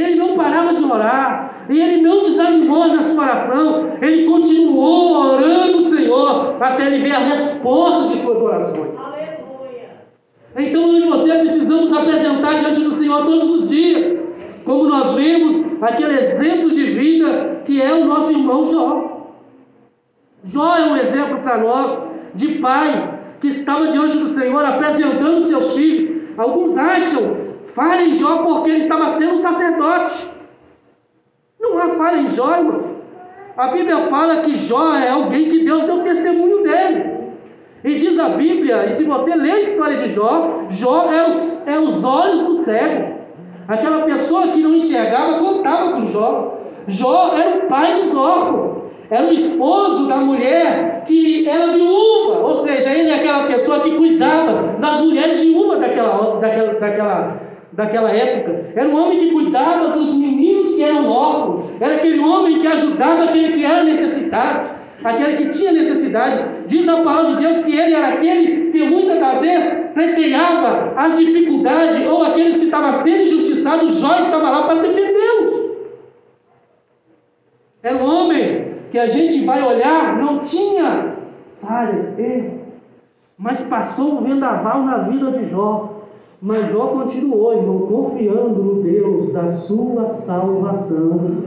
[0.00, 5.78] Ele não parava de orar, e ele não desanimou na sua oração, ele continuou orando
[5.78, 8.96] o Senhor até ele ver a resposta de suas orações.
[8.96, 9.90] Aleluia.
[10.56, 14.18] Então eu e você precisamos apresentar diante do Senhor todos os dias,
[14.64, 19.18] como nós vemos aquele exemplo de vida que é o nosso irmão Jó.
[20.44, 21.98] Jó é um exemplo para nós
[22.34, 26.18] de pai que estava diante do Senhor apresentando seus filhos.
[26.38, 27.37] Alguns acham
[27.78, 30.32] falha em Jó porque ele estava sendo um sacerdote.
[31.60, 32.98] Não há falha em Jó, irmão.
[33.56, 37.18] A Bíblia fala que Jó é alguém que Deus deu testemunho dele.
[37.84, 41.66] E diz a Bíblia, e se você ler a história de Jó, Jó é os,
[41.68, 43.18] é os olhos do cego.
[43.68, 46.58] Aquela pessoa que não enxergava contava com Jó.
[46.88, 48.78] Jó era o pai dos órfãos.
[49.08, 53.96] Era o esposo da mulher que era viúva, ou seja, ele é aquela pessoa que
[53.96, 57.47] cuidava das mulheres viúvas daquela, daquela, daquela,
[57.78, 58.72] daquela época.
[58.74, 61.66] Era um homem que cuidava dos meninos que eram órfãos.
[61.80, 64.70] Era aquele homem que ajudava aquele que era necessitado,
[65.04, 66.66] aquele que tinha necessidade.
[66.66, 71.16] Diz a palavra de Deus que ele era aquele que muitas das vezes pleiteava as
[71.18, 75.68] dificuldades, ou aqueles que estavam sendo injustiçados, Jó estava lá para defendê-los.
[77.80, 81.14] Era um homem que a gente vai olhar, não tinha
[81.62, 82.58] falhas, erros,
[83.38, 85.97] mas passou um vendaval na vida de Jó.
[86.40, 91.42] Mas Jó continuou, irmão, confiando no Deus da sua salvação.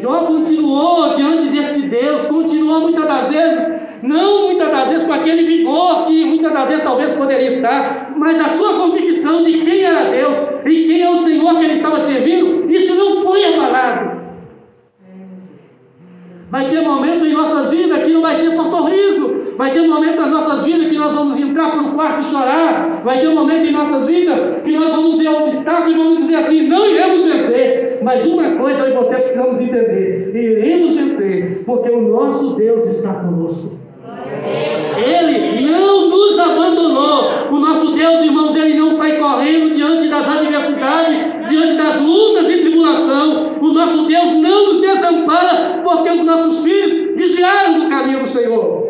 [0.00, 5.44] Jó continuou diante desse Deus, continuou muitas das vezes, não muitas das vezes com aquele
[5.44, 10.10] vigor que muitas das vezes talvez poderia estar, mas a sua convicção de quem era
[10.10, 14.17] Deus e quem é o Senhor que ele estava servindo, isso não foi abalado.
[16.50, 19.54] Vai ter momentos em nossas vidas que não vai ser só sorriso.
[19.58, 22.30] Vai ter um momento nas nossas vidas que nós vamos entrar para o quarto e
[22.30, 23.02] chorar.
[23.04, 26.36] Vai ter um momento em nossas vidas que nós vamos ver obstáculo e vamos dizer
[26.36, 27.98] assim: não iremos vencer.
[28.02, 33.14] Mas uma coisa eu e você precisamos entender: iremos vencer, porque o nosso Deus está
[33.14, 33.77] conosco.
[34.96, 37.48] Ele não nos abandonou.
[37.50, 42.60] O nosso Deus, irmãos, ele não sai correndo diante das adversidades, diante das lutas e
[42.60, 43.56] tribulação.
[43.60, 48.88] O nosso Deus não nos desampara, porque os nossos filhos desviaram do caminho do Senhor.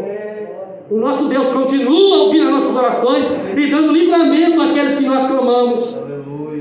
[0.90, 3.24] O nosso Deus continua ouvindo as nossas orações
[3.56, 5.98] e dando livramento àqueles que nós clamamos.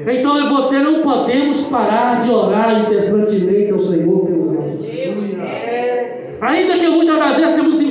[0.06, 5.38] Então e você não podemos parar de orar incessantemente ao Senhor pelos nossos filhos.
[6.42, 7.82] Ainda que muitas das vezes temos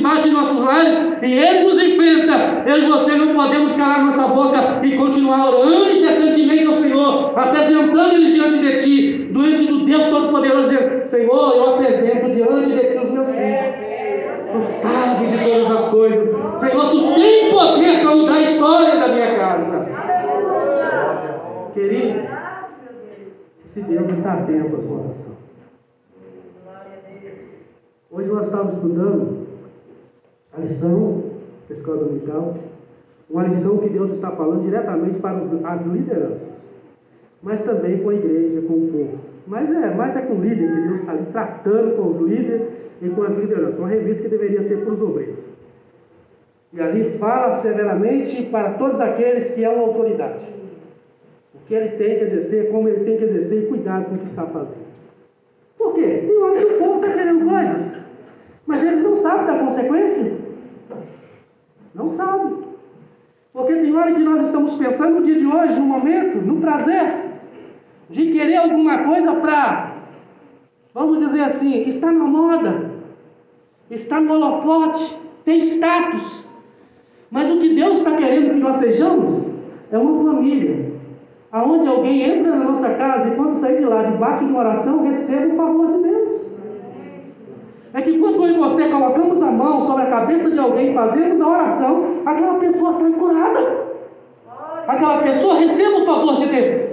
[0.67, 5.55] lares e Ele nos enfrenta, eu e você não podemos calar nossa boca e continuar
[5.55, 10.69] orando incessantemente ao Senhor, apresentando Ele diante de Ti, diante do Deus Todo-Poderoso,
[11.11, 13.87] Senhor, eu apresento diante de Ti os meus filhos.
[14.53, 16.27] Tu sabes de todas as coisas.
[16.61, 19.87] Senhor, Tu tem poder para mudar a história da minha casa.
[21.75, 22.21] Querido,
[23.69, 25.37] esse Deus está atento à sua oração.
[28.11, 29.36] Hoje nós estávamos estudando
[30.57, 31.23] a lição
[31.69, 32.57] da escola dominical,
[33.29, 36.49] uma lição que Deus está falando diretamente para as lideranças,
[37.43, 39.19] mas também com a igreja, com o povo.
[39.47, 42.69] Mas é, mais é com o líder que Deus está ali tratando com os líderes
[43.03, 43.79] e com as lideranças.
[43.79, 45.37] Uma revista que deveria ser para os obreiros.
[46.73, 50.47] E ali fala severamente para todos aqueles que é uma autoridade.
[51.55, 54.19] O que ele tem que exercer, como ele tem que exercer e cuidado com o
[54.19, 54.87] que está fazendo.
[55.79, 56.25] Por quê?
[56.27, 57.93] Tem hora que o povo está querendo coisas,
[58.67, 60.46] mas eles não sabem da consequência.
[61.97, 62.59] Não sabem.
[63.53, 67.25] Porque tem hora que nós estamos pensando no dia de hoje, no momento, no prazer,
[68.11, 69.95] de querer alguma coisa para,
[70.93, 72.91] vamos dizer assim, está na moda,
[73.91, 76.47] está no holofote, tem status.
[77.31, 79.43] Mas o que Deus está querendo que nós sejamos
[79.91, 80.93] é uma família,
[81.51, 85.03] aonde alguém entra na nossa casa e quando sair de lá, debaixo de uma oração,
[85.03, 86.16] receba o favor de Deus.
[87.97, 90.95] É que quando eu e você colocamos a mão sobre a cabeça de alguém e
[90.95, 93.87] fazemos a oração, aquela pessoa sai curada.
[94.87, 96.91] Aquela pessoa recebe o favor de Deus.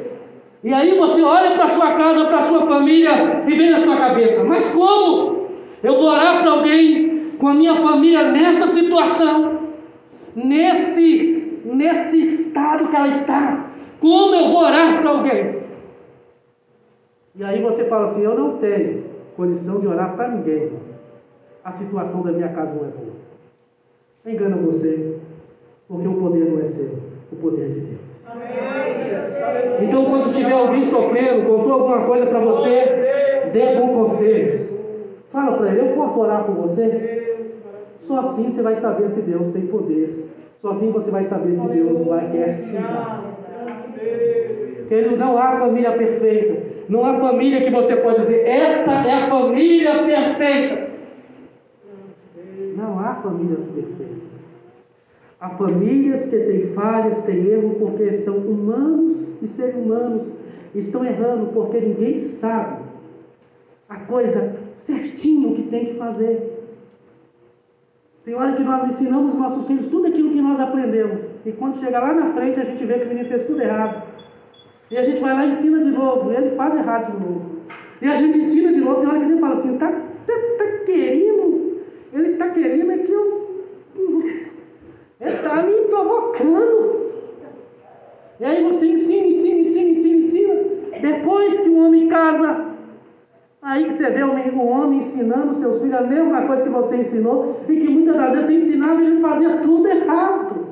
[0.63, 4.45] E aí você olha para sua casa, para sua família e vem na sua cabeça,
[4.45, 5.49] mas como
[5.83, 9.59] eu vou orar para alguém com a minha família nessa situação,
[10.33, 13.65] nesse, nesse estado que ela está?
[13.99, 15.63] Como eu vou orar para alguém?
[17.35, 19.03] E aí você fala assim: eu não tenho
[19.35, 20.92] condição de orar para ninguém.
[21.63, 23.13] A situação da minha casa não é boa.
[24.25, 25.17] Engana você,
[25.87, 26.89] porque o poder não é seu,
[27.31, 28.13] o poder é de Deus.
[29.81, 34.75] Então, quando tiver alguém sofrendo, contou alguma coisa para você, dê bons conselhos.
[35.31, 37.47] Fala para ele: Eu posso orar por você?
[38.01, 40.29] Só assim você vai saber se Deus tem poder.
[40.61, 43.23] Só assim você vai saber se Deus vai querer te usar.
[44.87, 46.73] Querido, não há família perfeita.
[46.89, 50.82] Não há família que você pode dizer, esta é a família perfeita.
[53.15, 54.33] Famílias perfeitas.
[55.39, 60.31] Há famílias que têm falhas, têm erro, porque são humanos e seres humanos
[60.73, 62.81] estão errando, porque ninguém sabe
[63.89, 64.55] a coisa
[64.85, 66.53] certinho que tem que fazer.
[68.23, 71.19] Tem hora que nós ensinamos nossos filhos tudo aquilo que nós aprendemos.
[71.45, 74.01] E quando chega lá na frente, a gente vê que o menino fez tudo errado.
[74.89, 76.31] E a gente vai lá e ensina de novo.
[76.31, 77.51] Ele faz errado de novo.
[78.01, 79.01] E a gente ensina de novo.
[79.01, 81.32] Tem hora que ele fala assim: tá, tá, tá querendo?
[82.13, 83.43] Ele está querendo é que eu.
[85.19, 87.11] Ele está me provocando.
[88.39, 90.55] E aí você ensina, ensina, ensina, ensina, ensina.
[91.01, 92.73] Depois que o homem casa,
[93.63, 97.61] Aí que você vê um homem ensinando seus filhos a mesma coisa que você ensinou,
[97.69, 100.67] e que muitas das vezes você ensinava e ele fazia tudo errado.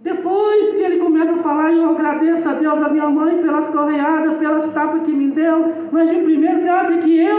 [0.00, 4.38] Depois que ele começa a falar, eu agradeço a Deus, a minha mãe, pelas correadas,
[4.38, 7.35] pelas tapas que me deu, mas de primeiro você acha que eu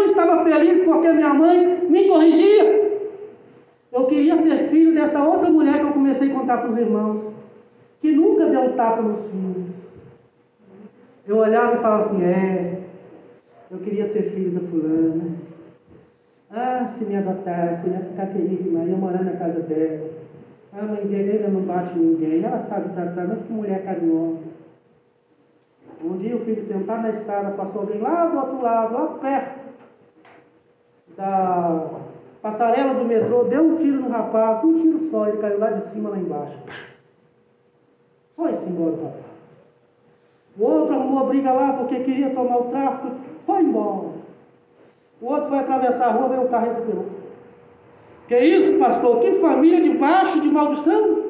[0.48, 2.88] feliz porque minha mãe me corrigia?
[3.92, 7.34] Eu queria ser filho dessa outra mulher que eu comecei a contar para os irmãos,
[8.02, 9.68] que nunca deu um tapa nos filhos.
[11.28, 12.80] Eu olhava e falava assim, é,
[13.72, 15.36] eu queria ser filho da fulana.
[16.50, 20.10] Ah, se me adotasse, eu ia ficar feliz demais, ia morar na casa dela.
[20.74, 24.58] Ah, mãe dele não bate ninguém, ela sabe tratar, mas que mulher carinhosa.
[26.04, 29.67] Um dia o filho sentado na escada, passou alguém lá do outro lado, lá perto
[31.18, 31.90] da
[32.42, 35.88] passarela do metrô, deu um tiro no rapaz, um tiro só, ele caiu lá de
[35.88, 36.58] cima, lá embaixo.
[38.36, 39.26] Foi-se embora o rapaz.
[40.58, 43.16] O outro arrumou briga lá porque queria tomar o tráfico,
[43.46, 44.10] foi embora.
[45.20, 47.06] O outro foi atravessar a rua, veio o carro atropelou.
[48.28, 49.20] Que isso, pastor?
[49.22, 51.26] Que família debaixo de maldição?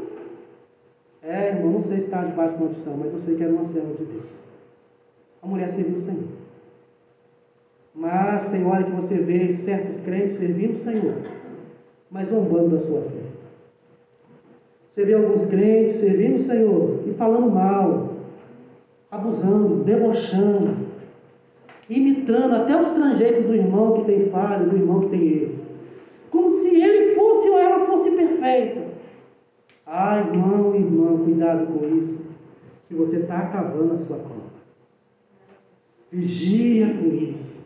[1.24, 3.68] É, irmão, não sei se está debaixo de maldição, mas eu sei que era uma
[3.70, 4.26] serva de Deus.
[5.42, 6.37] A mulher serviu o Senhor.
[7.98, 11.16] Mas tem hora que você vê certos crentes servindo o Senhor,
[12.12, 13.24] mas zombando da sua fé.
[14.94, 18.14] Você vê alguns crentes servindo o Senhor e falando mal,
[19.10, 20.76] abusando, debochando,
[21.90, 25.56] imitando até os trangeiros do irmão que tem falha, do irmão que tem erro.
[26.30, 28.90] Como se ele fosse ou ela fosse perfeita.
[29.88, 32.20] Ah, irmão, irmão, cuidado com isso,
[32.88, 34.48] que você está acabando a sua cova.
[36.12, 37.57] Vigia com isso.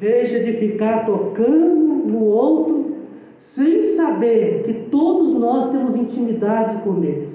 [0.00, 1.76] Deixa de ficar tocando
[2.06, 2.96] no outro
[3.38, 7.28] sem saber que todos nós temos intimidade com Deus.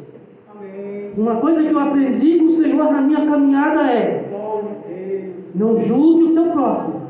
[1.15, 4.25] Uma coisa que eu aprendi com o Senhor na minha caminhada é:
[5.53, 7.01] não julgue o seu próximo.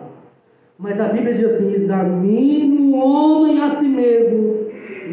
[0.78, 4.56] Mas a Bíblia diz assim: examine o homem a si mesmo,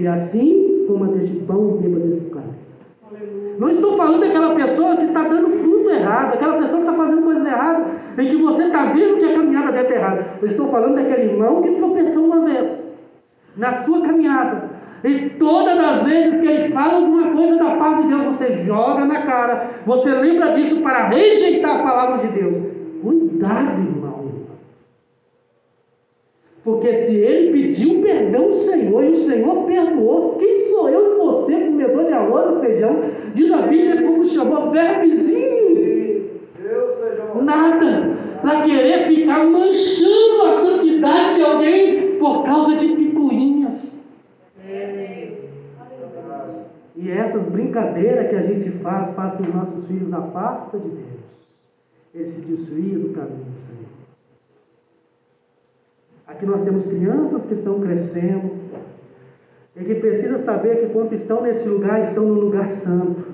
[0.00, 3.58] e assim coma deste pão e beba desse cálice.
[3.58, 7.22] Não estou falando daquela pessoa que está dando fruto errado, aquela pessoa que está fazendo
[7.22, 7.86] coisas erradas,
[8.18, 10.26] em que você está vendo que a caminhada deve estar errada.
[10.40, 12.84] Eu estou falando daquele irmão que tropeçou uma vez
[13.56, 14.70] na sua caminhada.
[15.04, 19.04] E todas as vezes que ele fala alguma coisa da parte de Deus, você joga
[19.04, 22.72] na cara, você lembra disso para rejeitar a palavra de Deus.
[23.02, 24.22] Cuidado, irmão.
[26.62, 31.18] Porque se ele pediu perdão ao Senhor e o Senhor perdoou, quem sou eu e
[31.18, 33.00] você, comedor de arroz e feijão?
[33.34, 35.51] Diz a Bíblia como chamou vermezinho.
[37.40, 43.80] Nada para querer ficar manchando a santidade de alguém por causa de picuinhas.
[46.94, 51.22] E essas brincadeiras que a gente faz, faz que os nossos filhos afastam de Deus.
[52.14, 53.92] Eles se do caminho do Senhor.
[56.26, 58.52] Aqui nós temos crianças que estão crescendo
[59.74, 63.31] e que precisam saber que quando estão nesse lugar, estão no lugar santo.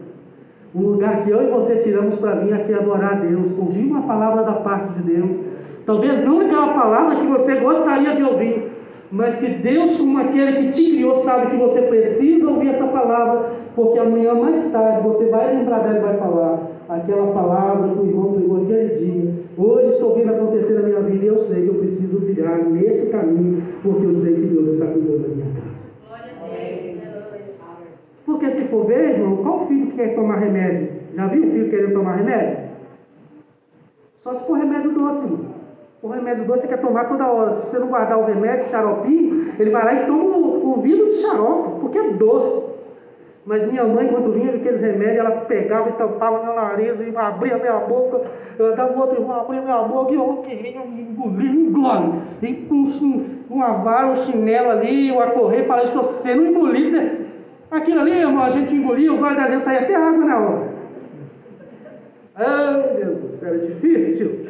[0.79, 4.03] Um lugar que eu e você tiramos para vir aqui adorar a Deus, ouvir uma
[4.03, 5.37] palavra da parte de Deus.
[5.85, 8.71] Talvez não aquela palavra que você gostaria de ouvir,
[9.11, 13.51] mas que Deus, como aquele que te criou, sabe que você precisa ouvir essa palavra,
[13.75, 18.07] porque amanhã mais tarde você vai lembrar dela e vai falar aquela palavra que o
[18.07, 19.35] irmão pegou aquele dia.
[19.57, 23.07] Hoje estou vendo acontecer na minha vida e eu sei que eu preciso virar nesse
[23.07, 25.88] caminho, porque eu sei que Deus está cuidando da minha casa.
[28.29, 30.91] Porque se for ver, irmão, qual filho que quer tomar remédio?
[31.15, 32.59] Já viu um filho querendo tomar remédio?
[34.21, 35.47] Só se for remédio doce, irmão.
[36.03, 37.55] O remédio doce você quer tomar toda hora.
[37.55, 41.07] Se você não guardar o remédio, xaropinho, ele vai lá e toma o, o vidro
[41.07, 42.69] de xarope, porque é doce.
[43.47, 47.57] Mas minha mãe, quando vinha aqueles remédios, ela pegava e tampava meu nariz e abria
[47.57, 48.21] minha boca.
[48.59, 52.13] Eu dava o outro irmão, abria minha boca e eu queria engolir, engole.
[52.43, 52.85] E com
[53.49, 57.28] uma vara, um chinelo ali, eu a correr, falei, se você não engolisse,
[57.71, 60.69] aquilo ali, irmão, a gente engolia, os olhos da gente saía até água na hora.
[62.37, 64.49] Ah, Jesus, era difícil.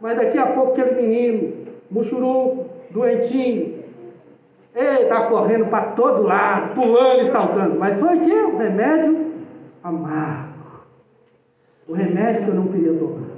[0.00, 3.80] Mas daqui a pouco aquele menino, muxuru, doentinho,
[4.74, 7.78] ele está correndo para todo lado, pulando e saltando.
[7.78, 8.34] Mas foi o quê?
[8.34, 9.26] O remédio
[9.82, 10.50] amargo.
[11.88, 13.30] O remédio que eu não queria tomar.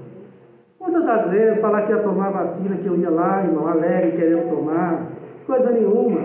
[0.78, 4.50] Quantas das vezes falar que ia tomar vacina, que eu ia lá, irmão, alegre, querendo
[4.50, 5.06] tomar,
[5.46, 6.20] coisa nenhuma.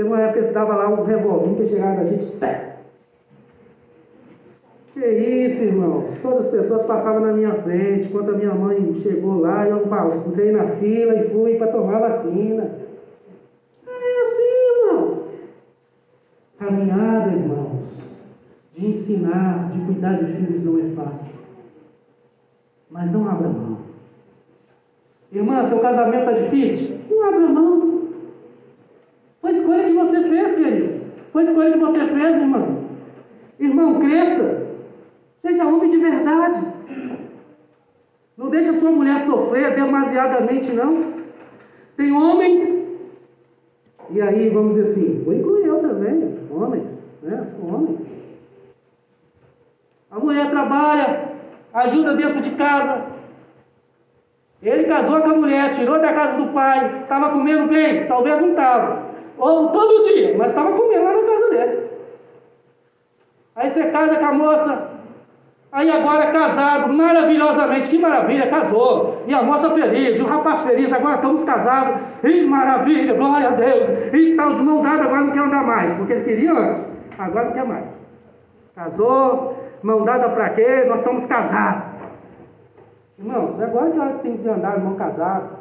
[0.00, 2.76] Teve uma época que estava lá um revolvinho que chegava na gente, pé.
[4.94, 6.06] Que isso, irmão?
[6.22, 8.08] Todas as pessoas passavam na minha frente.
[8.08, 9.84] Quando a minha mãe chegou lá, eu
[10.26, 12.78] entrei na fila e fui para tomar vacina.
[13.86, 15.24] É assim, irmão.
[16.58, 17.82] Caminhada, irmãos,
[18.72, 21.38] de ensinar, de cuidar de filhos não é fácil.
[22.90, 23.76] Mas não abra mão.
[25.30, 26.96] Irmã, seu casamento está difícil?
[27.10, 27.89] Não abra mão.
[29.50, 31.00] Foi escolha que você fez, querido.
[31.32, 32.84] Foi escolha que você fez, irmão.
[33.58, 34.68] Irmão, cresça.
[35.42, 36.60] Seja homem de verdade.
[38.36, 41.14] Não deixe a sua mulher sofrer demasiadamente, não.
[41.96, 42.80] Tem homens,
[44.10, 46.84] e aí vamos dizer assim, vou incluir eu também, homens,
[47.22, 47.46] né?
[47.56, 47.98] Sou homem.
[50.10, 51.32] A mulher trabalha,
[51.74, 53.04] ajuda dentro de casa.
[54.62, 58.50] Ele casou com a mulher, tirou da casa do pai, estava comendo bem, talvez não
[58.50, 59.09] estava.
[59.40, 61.90] Ou todo dia, mas estava comendo lá na casa dele.
[63.56, 64.90] Aí você casa com a moça,
[65.72, 69.22] Aí agora casado, maravilhosamente, que maravilha, casou.
[69.26, 72.00] E a moça feliz, o rapaz feliz, agora estamos casados.
[72.24, 73.88] E maravilha, glória a Deus.
[74.12, 76.84] E tal, de mão dada, agora não quer andar mais, porque ele queria antes,
[77.16, 77.84] agora não quer mais.
[78.74, 80.86] Casou, mão dada para quê?
[80.88, 81.84] Nós somos casados.
[83.16, 85.59] Irmãos, agora que hora que tem que andar mão casado.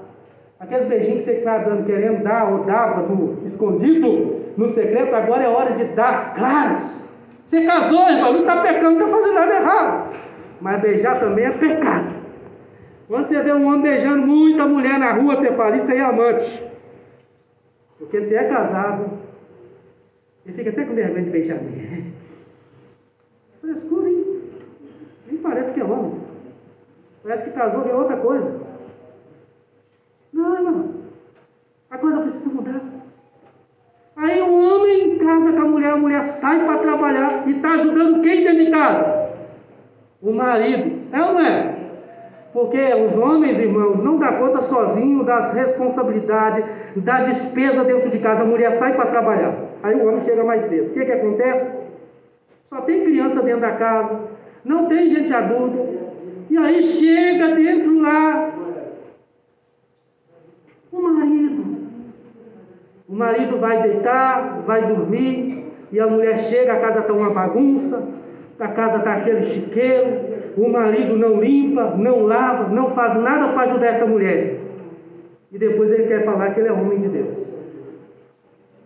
[0.60, 5.44] Aqueles beijinhos que você está dando, querendo dar ou dava no escondido, no secreto, agora
[5.44, 7.00] é hora de dar as claras.
[7.46, 10.18] Você casou, irmão, não está pecando, não está fazendo nada errado.
[10.60, 12.20] Mas beijar também é pecado.
[13.08, 16.02] Quando você vê um homem beijando muita mulher na rua, você fala, isso aí é
[16.02, 16.64] amante.
[17.98, 19.18] Porque se é casado,
[20.46, 22.04] ele fica até com vergonha de beijar mulher.
[23.62, 24.42] Frescura, hein?
[25.26, 26.20] Nem parece que é homem.
[27.24, 28.69] Parece que casou é outra coisa.
[30.34, 30.94] Não, irmão.
[31.90, 32.82] A coisa precisa mudar.
[34.16, 38.22] Aí o homem casa com a mulher, a mulher sai para trabalhar e está ajudando
[38.22, 39.30] quem dentro de casa?
[40.22, 41.00] O marido.
[41.12, 41.76] É ou não é?
[42.52, 46.66] Porque os homens, irmãos, não dá conta sozinho das responsabilidades,
[46.98, 48.42] da despesa dentro de casa.
[48.42, 49.56] A mulher sai para trabalhar.
[49.84, 50.90] Aí o homem chega mais cedo.
[50.90, 51.72] O que, que acontece?
[52.70, 54.20] Só tem criança dentro da casa,
[54.66, 55.78] não tem gente adulta.
[56.50, 58.52] E aí chega dentro lá
[61.30, 61.70] marido
[63.10, 68.08] o marido vai deitar, vai dormir, e a mulher chega, a casa está uma bagunça,
[68.60, 73.72] a casa está aquele chiqueiro, o marido não limpa, não lava, não faz nada para
[73.72, 74.60] ajudar essa mulher.
[75.52, 77.38] E depois ele quer falar que ele é homem de Deus.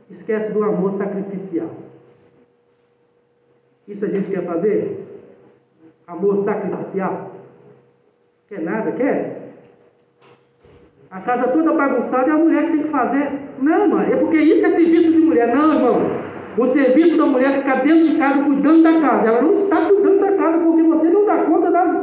[0.09, 1.71] Esquece do amor sacrificial.
[3.85, 5.05] Isso a gente quer fazer?
[6.07, 7.31] Amor sacrificial?
[8.47, 8.93] Quer nada?
[8.93, 9.42] Quer?
[11.13, 13.39] A casa toda bagunçada é a mulher que tem que fazer.
[13.61, 15.55] Não, mano, é porque isso é serviço de mulher.
[15.55, 16.11] Não, irmão.
[16.57, 19.27] O serviço da mulher é ficar dentro de casa cuidando da casa.
[19.27, 21.97] Ela não está cuidando da casa porque você não dá conta das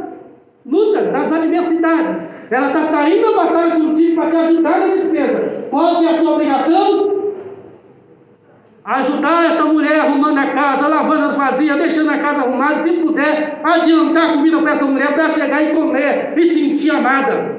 [0.65, 2.15] lutas, das adversidades.
[2.49, 5.65] Ela está saindo da batalha contigo para te ajudar na despesa.
[5.69, 7.21] Qual é a sua obrigação?
[8.85, 13.59] Ajudar essa mulher arrumando a casa, lavando as vazias, deixando a casa arrumada, se puder,
[13.61, 17.50] adiantar comida para essa mulher para chegar e comer e sentir amada.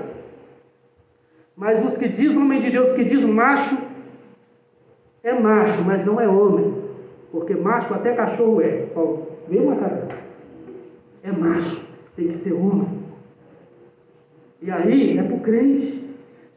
[1.56, 3.76] Mas os que diz homem de Deus, que diz macho,
[5.22, 6.74] é macho, mas não é homem.
[7.30, 10.08] Porque macho até cachorro é, só vê uma cara.
[11.22, 11.80] É macho,
[12.16, 12.88] tem que ser homem.
[14.60, 16.02] E aí é para o crente.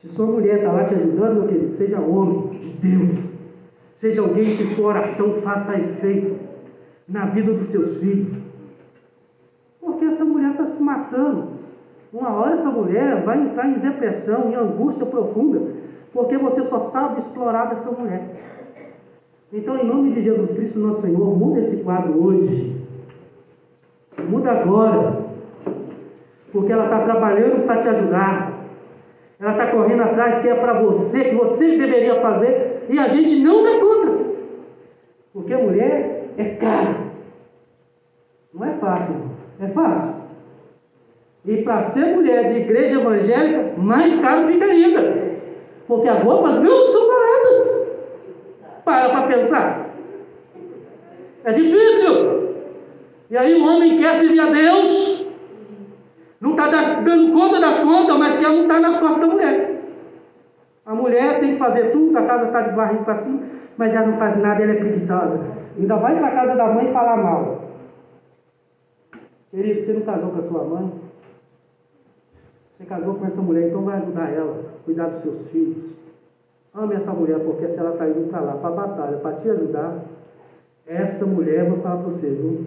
[0.01, 3.25] Se sua mulher está lá te ajudando, meu querido, seja homem de Deus.
[3.99, 6.35] Seja alguém que sua oração faça efeito
[7.07, 8.37] na vida dos seus filhos.
[9.79, 11.54] Porque essa mulher está se matando.
[12.15, 15.73] Uma hora essa mulher vai entrar em depressão, em angústia profunda,
[16.13, 18.23] porque você só sabe explorar dessa mulher.
[19.51, 22.81] Então, em nome de Jesus Cristo, nosso Senhor, muda esse quadro hoje.
[24.29, 25.25] Muda agora.
[26.53, 28.53] Porque ela está trabalhando para te ajudar.
[29.37, 33.43] Ela está correndo atrás que é para você, que você deveria fazer, e a gente
[33.43, 34.25] não dá conta.
[35.33, 36.95] Porque mulher é cara.
[38.53, 39.15] Não é fácil.
[39.59, 40.24] É fácil.
[41.47, 45.35] E para ser mulher de igreja evangélica, mais caro fica ainda.
[45.87, 47.85] Porque as roupas não são baratas.
[48.83, 49.89] Para para pensar.
[51.43, 52.55] É difícil.
[53.29, 55.25] E aí o homem quer servir a Deus,
[56.39, 59.81] não está dando conta das contas, mas quer lutar nas costas da mulher.
[60.85, 63.41] A mulher tem que fazer tudo, a casa está de barriga para cima,
[63.77, 65.39] mas ela não faz nada, ela é preguiçosa.
[65.77, 67.61] Ainda vai para a casa da mãe falar mal.
[69.49, 71.04] Querido, você não casou com a sua mãe?
[72.77, 75.95] Você casou com essa mulher, então vai ajudar ela, cuidar dos seus filhos.
[76.73, 79.49] Ame essa mulher, porque se ela está indo para lá, para a batalha, para te
[79.49, 80.03] ajudar,
[80.85, 82.65] essa mulher, vou falar para você, viu?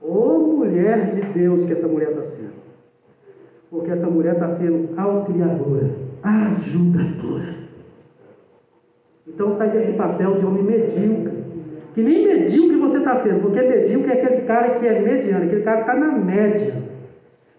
[0.00, 2.60] Ô mulher de Deus que essa mulher está sendo.
[3.68, 5.90] Porque essa mulher está sendo auxiliadora,
[6.22, 7.54] ajudadora.
[9.26, 11.40] Então sai desse papel de homem medíocre.
[11.94, 15.62] Que nem medíocre você está sendo, porque medíocre é aquele cara que é mediano, aquele
[15.62, 16.89] cara que está na média.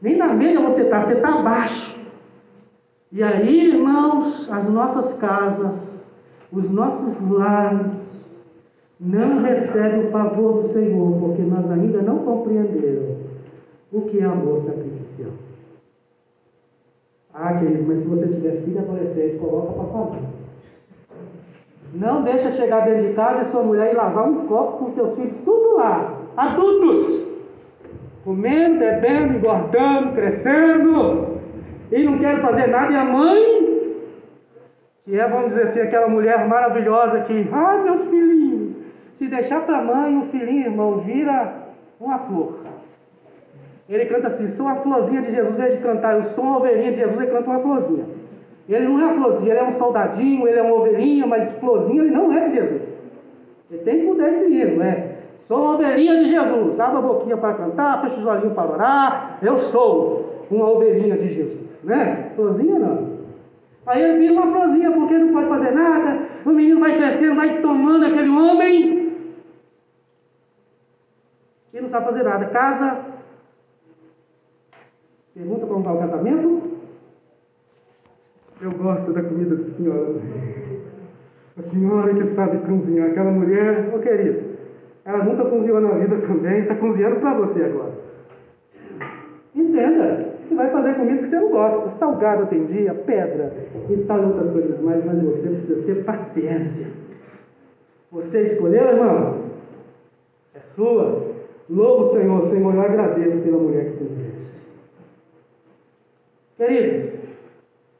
[0.01, 1.99] Nem na média você está, você está abaixo.
[3.11, 6.11] E aí, irmãos, as nossas casas,
[6.51, 8.27] os nossos lares,
[8.99, 13.17] não recebem o favor do Senhor, porque nós ainda não compreenderam
[13.91, 15.31] o que é amor sacrificial.
[17.33, 20.27] Ah, querido, mas se você tiver filho adolescente, coloca para fazer.
[21.93, 25.15] Não deixa chegar dentro de casa e sua mulher ir lavar um copo com seus
[25.15, 27.30] filhos, tudo lá, adultos,
[28.23, 31.41] comendo, bebendo, engordando, crescendo,
[31.91, 33.93] e não quer fazer nada, e a mãe,
[35.05, 38.75] que é, vamos dizer assim, aquela mulher maravilhosa que, ah, meus filhinhos,
[39.17, 41.53] se deixar para a mãe, o filhinho, irmão, vira
[41.99, 42.59] uma flor.
[43.89, 46.91] Ele canta assim, sou a florzinha de Jesus, em vez de cantar, sou uma ovelhinha
[46.91, 48.05] de Jesus, ele canta uma florzinha.
[48.69, 52.01] Ele não é uma florzinha, ele é um soldadinho, ele é uma ovelhinha, mas florzinha
[52.01, 52.81] ele não é de Jesus.
[53.69, 55.10] Ele tem que mudar esse hino, é.
[55.51, 59.37] Sou uma ovelhinha de Jesus, abre a boquinha para cantar, fecha os olhinhos para orar,
[59.41, 62.31] eu sou uma ovelhinha de Jesus, né?
[62.37, 63.17] Florzinha não.
[63.85, 67.61] Aí ele vira uma florzinha porque não pode fazer nada, o menino vai crescendo, vai
[67.61, 69.13] tomando aquele homem
[71.73, 72.45] e não sabe fazer nada.
[72.45, 73.05] Casa,
[75.33, 76.61] pergunta como está o casamento,
[78.61, 80.15] eu gosto da comida da senhora.
[81.57, 84.50] A senhora que sabe cozinhar, aquela mulher, ô querido,
[85.03, 87.93] ela nunca cozinhou na vida também, está cozinhando para você agora.
[89.55, 91.89] Entenda, que vai fazer comida que você não gosta.
[91.97, 93.53] Salgado tem dia, pedra
[93.89, 96.87] e tal outras coisas mais, mas você precisa ter paciência.
[98.11, 99.45] Você escolheu, irmão?
[100.53, 101.31] É sua.
[101.69, 104.31] Louvo Senhor, Senhor, eu agradeço pela mulher que tu me.
[106.57, 107.13] Queridos,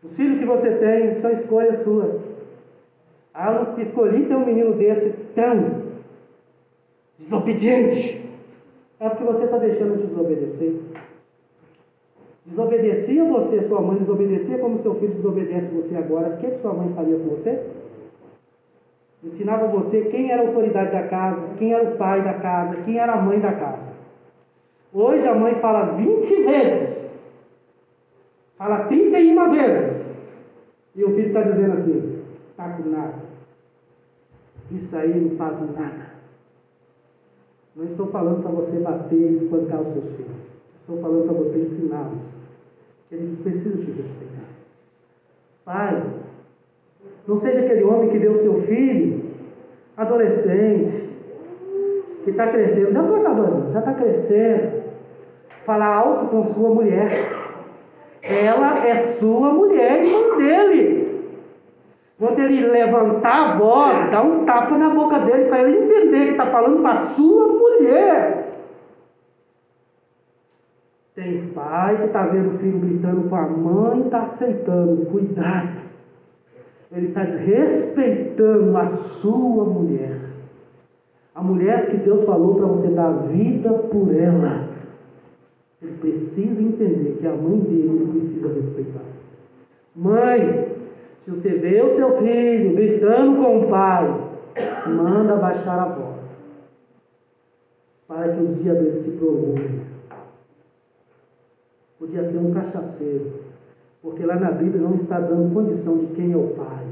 [0.04, 2.20] os filhos que você tem são escolha sua.
[3.34, 5.81] Ah, eu escolhi ter um menino desse tão
[7.32, 8.22] desobediente.
[9.00, 10.76] É porque você está deixando de desobedecer.
[12.46, 16.36] Desobedecia você, sua mãe desobedecia como seu filho desobedece você agora.
[16.36, 17.64] O que, que sua mãe faria com você?
[19.24, 22.98] Ensinava você quem era a autoridade da casa, quem era o pai da casa, quem
[22.98, 23.92] era a mãe da casa.
[24.94, 27.12] Hoje a mãe fala 20 vezes
[28.62, 30.06] Fala 31 vezes.
[30.96, 33.16] E o filho está dizendo assim: está com nada.
[34.70, 36.11] Isso aí não faz nada.
[37.76, 40.52] Não estou falando para você bater e espancar os seus filhos.
[40.80, 42.20] Estou falando para você ensiná-los.
[43.08, 44.48] Que eles precisam te respeitar.
[45.64, 46.04] Pai,
[47.28, 49.22] não seja aquele homem que deu seu filho,
[49.96, 51.10] adolescente,
[52.24, 54.84] que está crescendo, já estou acabando, já está crescendo,
[55.66, 57.32] falar alto com sua mulher.
[58.22, 61.11] Ela é sua mulher, irmã dele.
[62.22, 66.32] Quando ele levantar a voz, dá um tapa na boca dele para ele entender que
[66.34, 68.60] está falando para sua mulher.
[71.16, 75.08] Tem pai que está vendo o filho gritando com a mãe e está aceitando.
[75.08, 75.82] Cuidado.
[76.92, 80.20] Ele está respeitando a sua mulher.
[81.34, 84.68] A mulher que Deus falou para você dar vida por ela.
[85.82, 89.06] Ele precisa entender que a mãe dele ele precisa respeitar.
[89.96, 90.81] Mãe,
[91.24, 94.08] se você vê o seu filho gritando com o pai,
[94.88, 96.22] manda baixar a voz.
[98.08, 99.82] Para que os dias dele se prolonguem.
[102.00, 103.32] Podia ser um cachaceiro.
[104.02, 106.86] Porque lá na Bíblia não está dando condição de quem é o pai.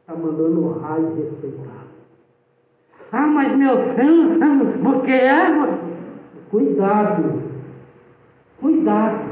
[0.00, 1.86] Está mandando honrar e respeitar.
[3.10, 5.46] Ah, mas meu, hum, hum, porque é.
[6.50, 7.42] Cuidado.
[8.60, 9.29] Cuidado.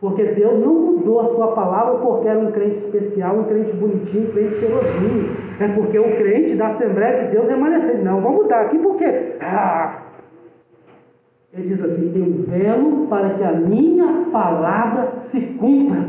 [0.00, 4.28] Porque Deus não mudou a sua palavra porque era um crente especial, um crente bonitinho,
[4.28, 5.36] um crente cheirosinho.
[5.58, 8.02] É porque o crente da Assembleia de Deus remanescente.
[8.02, 9.04] Não, vamos mudar aqui porque.
[9.40, 10.02] Ah,
[11.52, 16.04] ele diz assim: Eu velo para que a minha palavra se cumpra.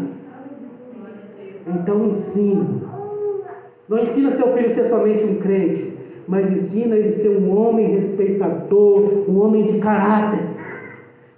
[1.65, 2.83] Então ensine.
[3.87, 7.57] Não ensina seu filho a ser somente um crente, mas ensina ele a ser um
[7.57, 10.41] homem respeitador, um homem de caráter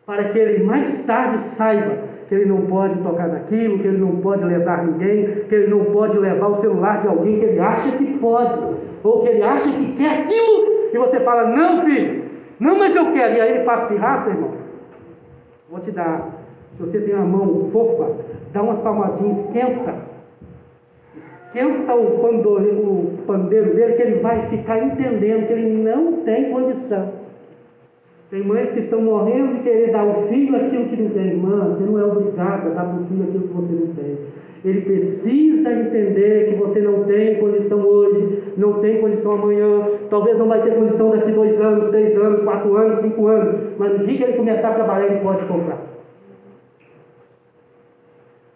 [0.06, 4.22] para que ele mais tarde saiba que ele não pode tocar naquilo, que ele não
[4.22, 7.98] pode lesar ninguém, que ele não pode levar o celular de alguém que ele acha
[7.98, 12.24] que pode, ou que ele acha que quer aquilo, e você fala, não filho,
[12.58, 14.52] não, mas eu quero, e aí ele faz pirraça, irmão.
[15.70, 16.30] Vou te dar,
[16.78, 18.16] se você tem uma mão fofa,
[18.54, 19.96] dá umas palmadinhas, esquenta,
[21.18, 27.12] esquenta o, o pandeiro dele, que ele vai ficar entendendo que ele não tem condição.
[28.32, 31.28] Tem mães que estão morrendo de querer dar ao filho aquilo que não tem.
[31.28, 34.18] Irmã, você não é obrigada a dar para o filho aquilo que você não tem.
[34.64, 40.48] Ele precisa entender que você não tem condição hoje, não tem condição amanhã, talvez não
[40.48, 44.18] vai ter condição daqui dois anos, três anos, quatro anos, cinco anos, mas no dia
[44.18, 45.82] que ele começar a trabalhar, ele pode comprar.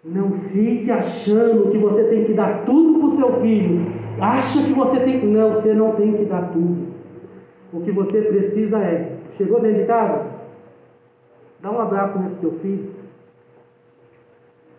[0.05, 3.88] Não fique achando que você tem que dar tudo para o seu filho.
[4.21, 5.26] Acha que você tem que.
[5.26, 6.93] Não, você não tem que dar tudo.
[7.73, 10.26] O que você precisa é: chegou dentro de casa?
[11.62, 12.92] Dá um abraço nesse teu filho.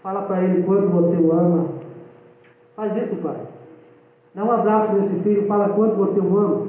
[0.03, 1.69] Fala para ele quanto você o ama.
[2.77, 3.37] Faz isso, pai.
[4.35, 6.67] Dá um abraço nesse filho, fala quanto você o ama.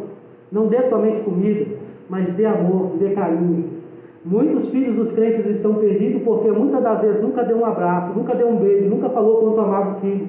[0.51, 1.77] Não dê somente comida,
[2.09, 3.77] mas dê amor, dê carinho.
[4.23, 8.35] Muitos filhos dos crentes estão perdidos porque muitas das vezes nunca deu um abraço, nunca
[8.35, 10.27] deu um beijo, nunca falou quanto amava o filho.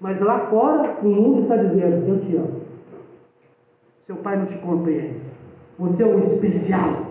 [0.00, 2.60] Mas lá fora, o mundo está dizendo: Eu te amo.
[4.02, 5.31] Seu pai não te compreende.
[5.78, 7.06] Você é um especial.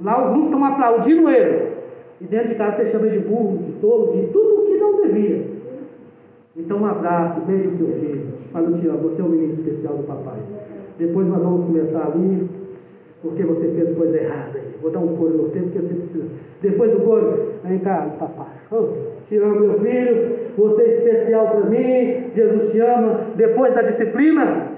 [0.00, 1.74] Lá alguns estão aplaudindo ele.
[2.20, 5.02] E dentro de casa você chama de burro, de tolo, de tudo o que não
[5.02, 5.44] devia.
[6.56, 8.26] Então um abraço, beijo seu filho.
[8.52, 8.98] Fala, eu.
[8.98, 10.38] Você é um menino especial do papai.
[10.98, 12.48] Depois nós vamos começar ali,
[13.20, 14.60] porque você fez coisa errada.
[14.80, 16.24] Vou dar um couro em você, porque você precisa.
[16.62, 18.46] Depois do couro, vem cá, papai.
[18.70, 18.88] Oh,
[19.28, 20.36] te amo, meu filho.
[20.56, 22.30] Você é especial para mim.
[22.34, 23.20] Jesus te ama.
[23.34, 24.68] Depois da disciplina,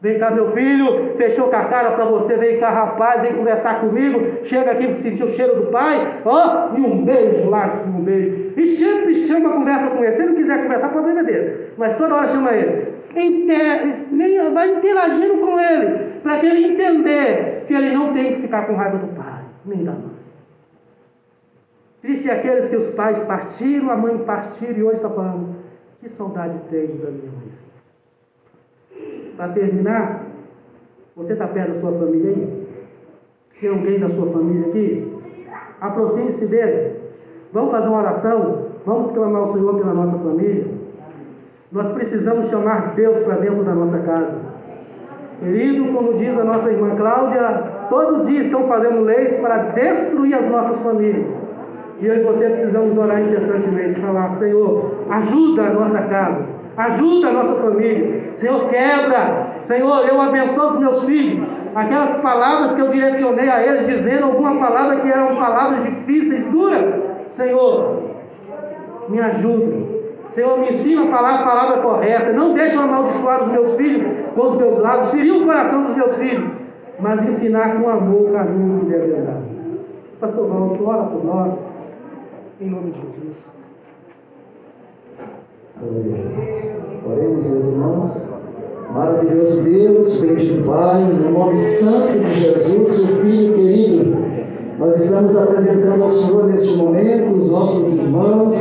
[0.00, 2.36] Vem cá, meu filho, fechou com a cara para você.
[2.36, 4.44] Vem cá, rapaz, vem conversar comigo.
[4.44, 6.20] Chega aqui para sentir o cheiro do pai.
[6.24, 8.52] Ó, oh, e um beijo lá, um beijo.
[8.56, 10.12] E sempre chama conversa com ele.
[10.14, 11.68] Se ele não quiser conversar, problema dele.
[11.78, 12.94] Mas toda hora chama ele.
[13.16, 14.06] Inter...
[14.52, 18.74] Vai interagindo com ele, para que ele entender que ele não tem que ficar com
[18.74, 20.16] raiva do pai, nem da mãe.
[22.00, 25.56] Triste é aqueles que os pais partiram, a mãe partiram e hoje está falando:
[26.00, 27.65] que saudade tenho da minha mãe.
[29.36, 30.22] Para terminar,
[31.14, 32.66] você está perto da sua família aí?
[33.60, 35.12] Tem alguém da sua família aqui?
[35.80, 36.96] Aproxime-se dele.
[37.52, 38.66] Vamos fazer uma oração.
[38.84, 40.64] Vamos clamar ao Senhor pela nossa família.
[41.72, 44.56] Nós precisamos chamar Deus para dentro da nossa casa.
[45.40, 50.46] Querido, como diz a nossa irmã Cláudia, todo dia estão fazendo leis para destruir as
[50.46, 51.26] nossas famílias.
[52.00, 56.44] E eu e você precisamos orar incessantemente, falar, Senhor, ajuda a nossa casa,
[56.76, 58.34] ajuda a nossa família.
[58.38, 59.62] Senhor, quebra.
[59.66, 61.46] Senhor, eu abençoo os meus filhos.
[61.74, 67.02] Aquelas palavras que eu direcionei a eles, dizendo alguma palavra que eram palavras difíceis, duras.
[67.36, 68.02] Senhor,
[69.08, 69.96] me ajuda.
[70.34, 72.32] Senhor, me ensina a falar a palavra correta.
[72.32, 74.02] Não deixe eu amaldiçoar os meus filhos
[74.34, 76.50] com os meus lábios, ferir o coração dos meus filhos,
[77.00, 79.40] mas ensinar com amor o caminho que deve andar.
[80.20, 81.58] Pastor Valdo, ora por nós,
[82.60, 83.55] em nome de Jesus.
[85.78, 88.12] Oremos, meus irmãos.
[88.94, 94.16] Maravilhoso Deus, bendito Pai, no nome santo de Jesus, seu Filho querido,
[94.78, 98.54] nós estamos apresentando ao Senhor neste momento os nossos irmãos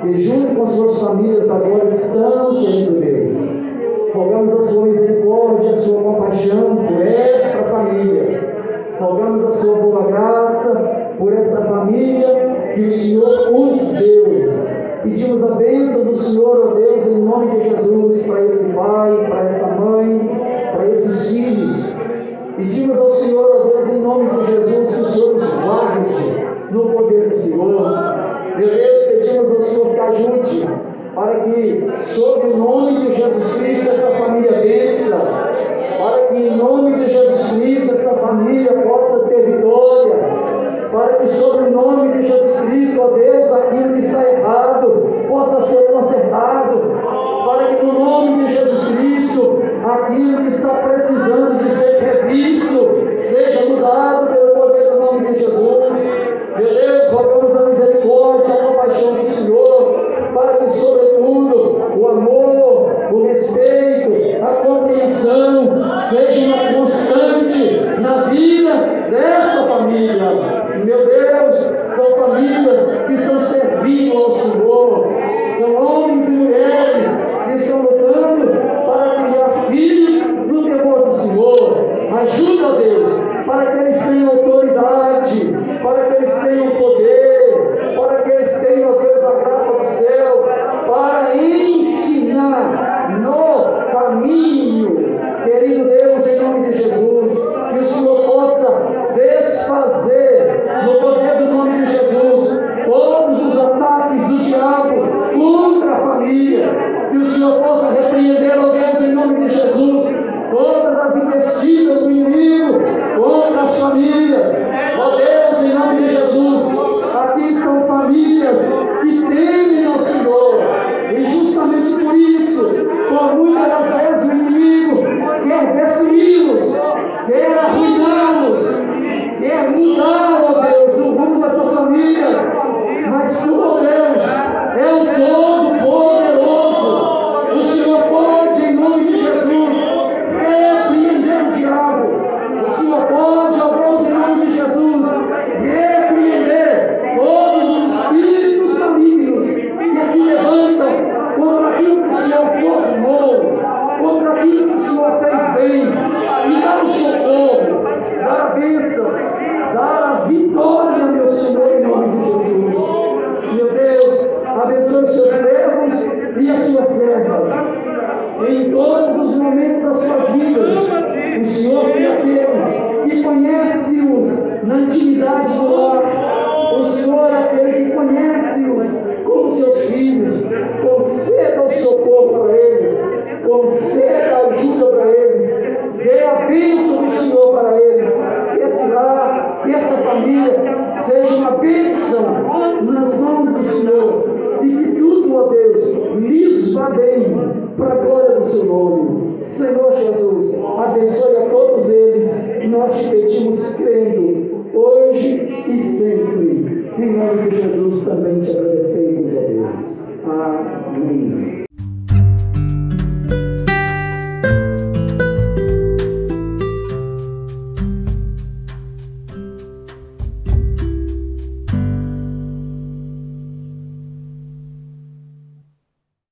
[0.00, 4.14] que, junto com suas famílias, agora estão querendo Deus.
[4.14, 8.54] Rogamos a sua misericórdia, a sua compaixão por essa família.
[8.98, 10.74] Rogamos a sua boa graça
[11.18, 14.29] por essa família que o Senhor os deu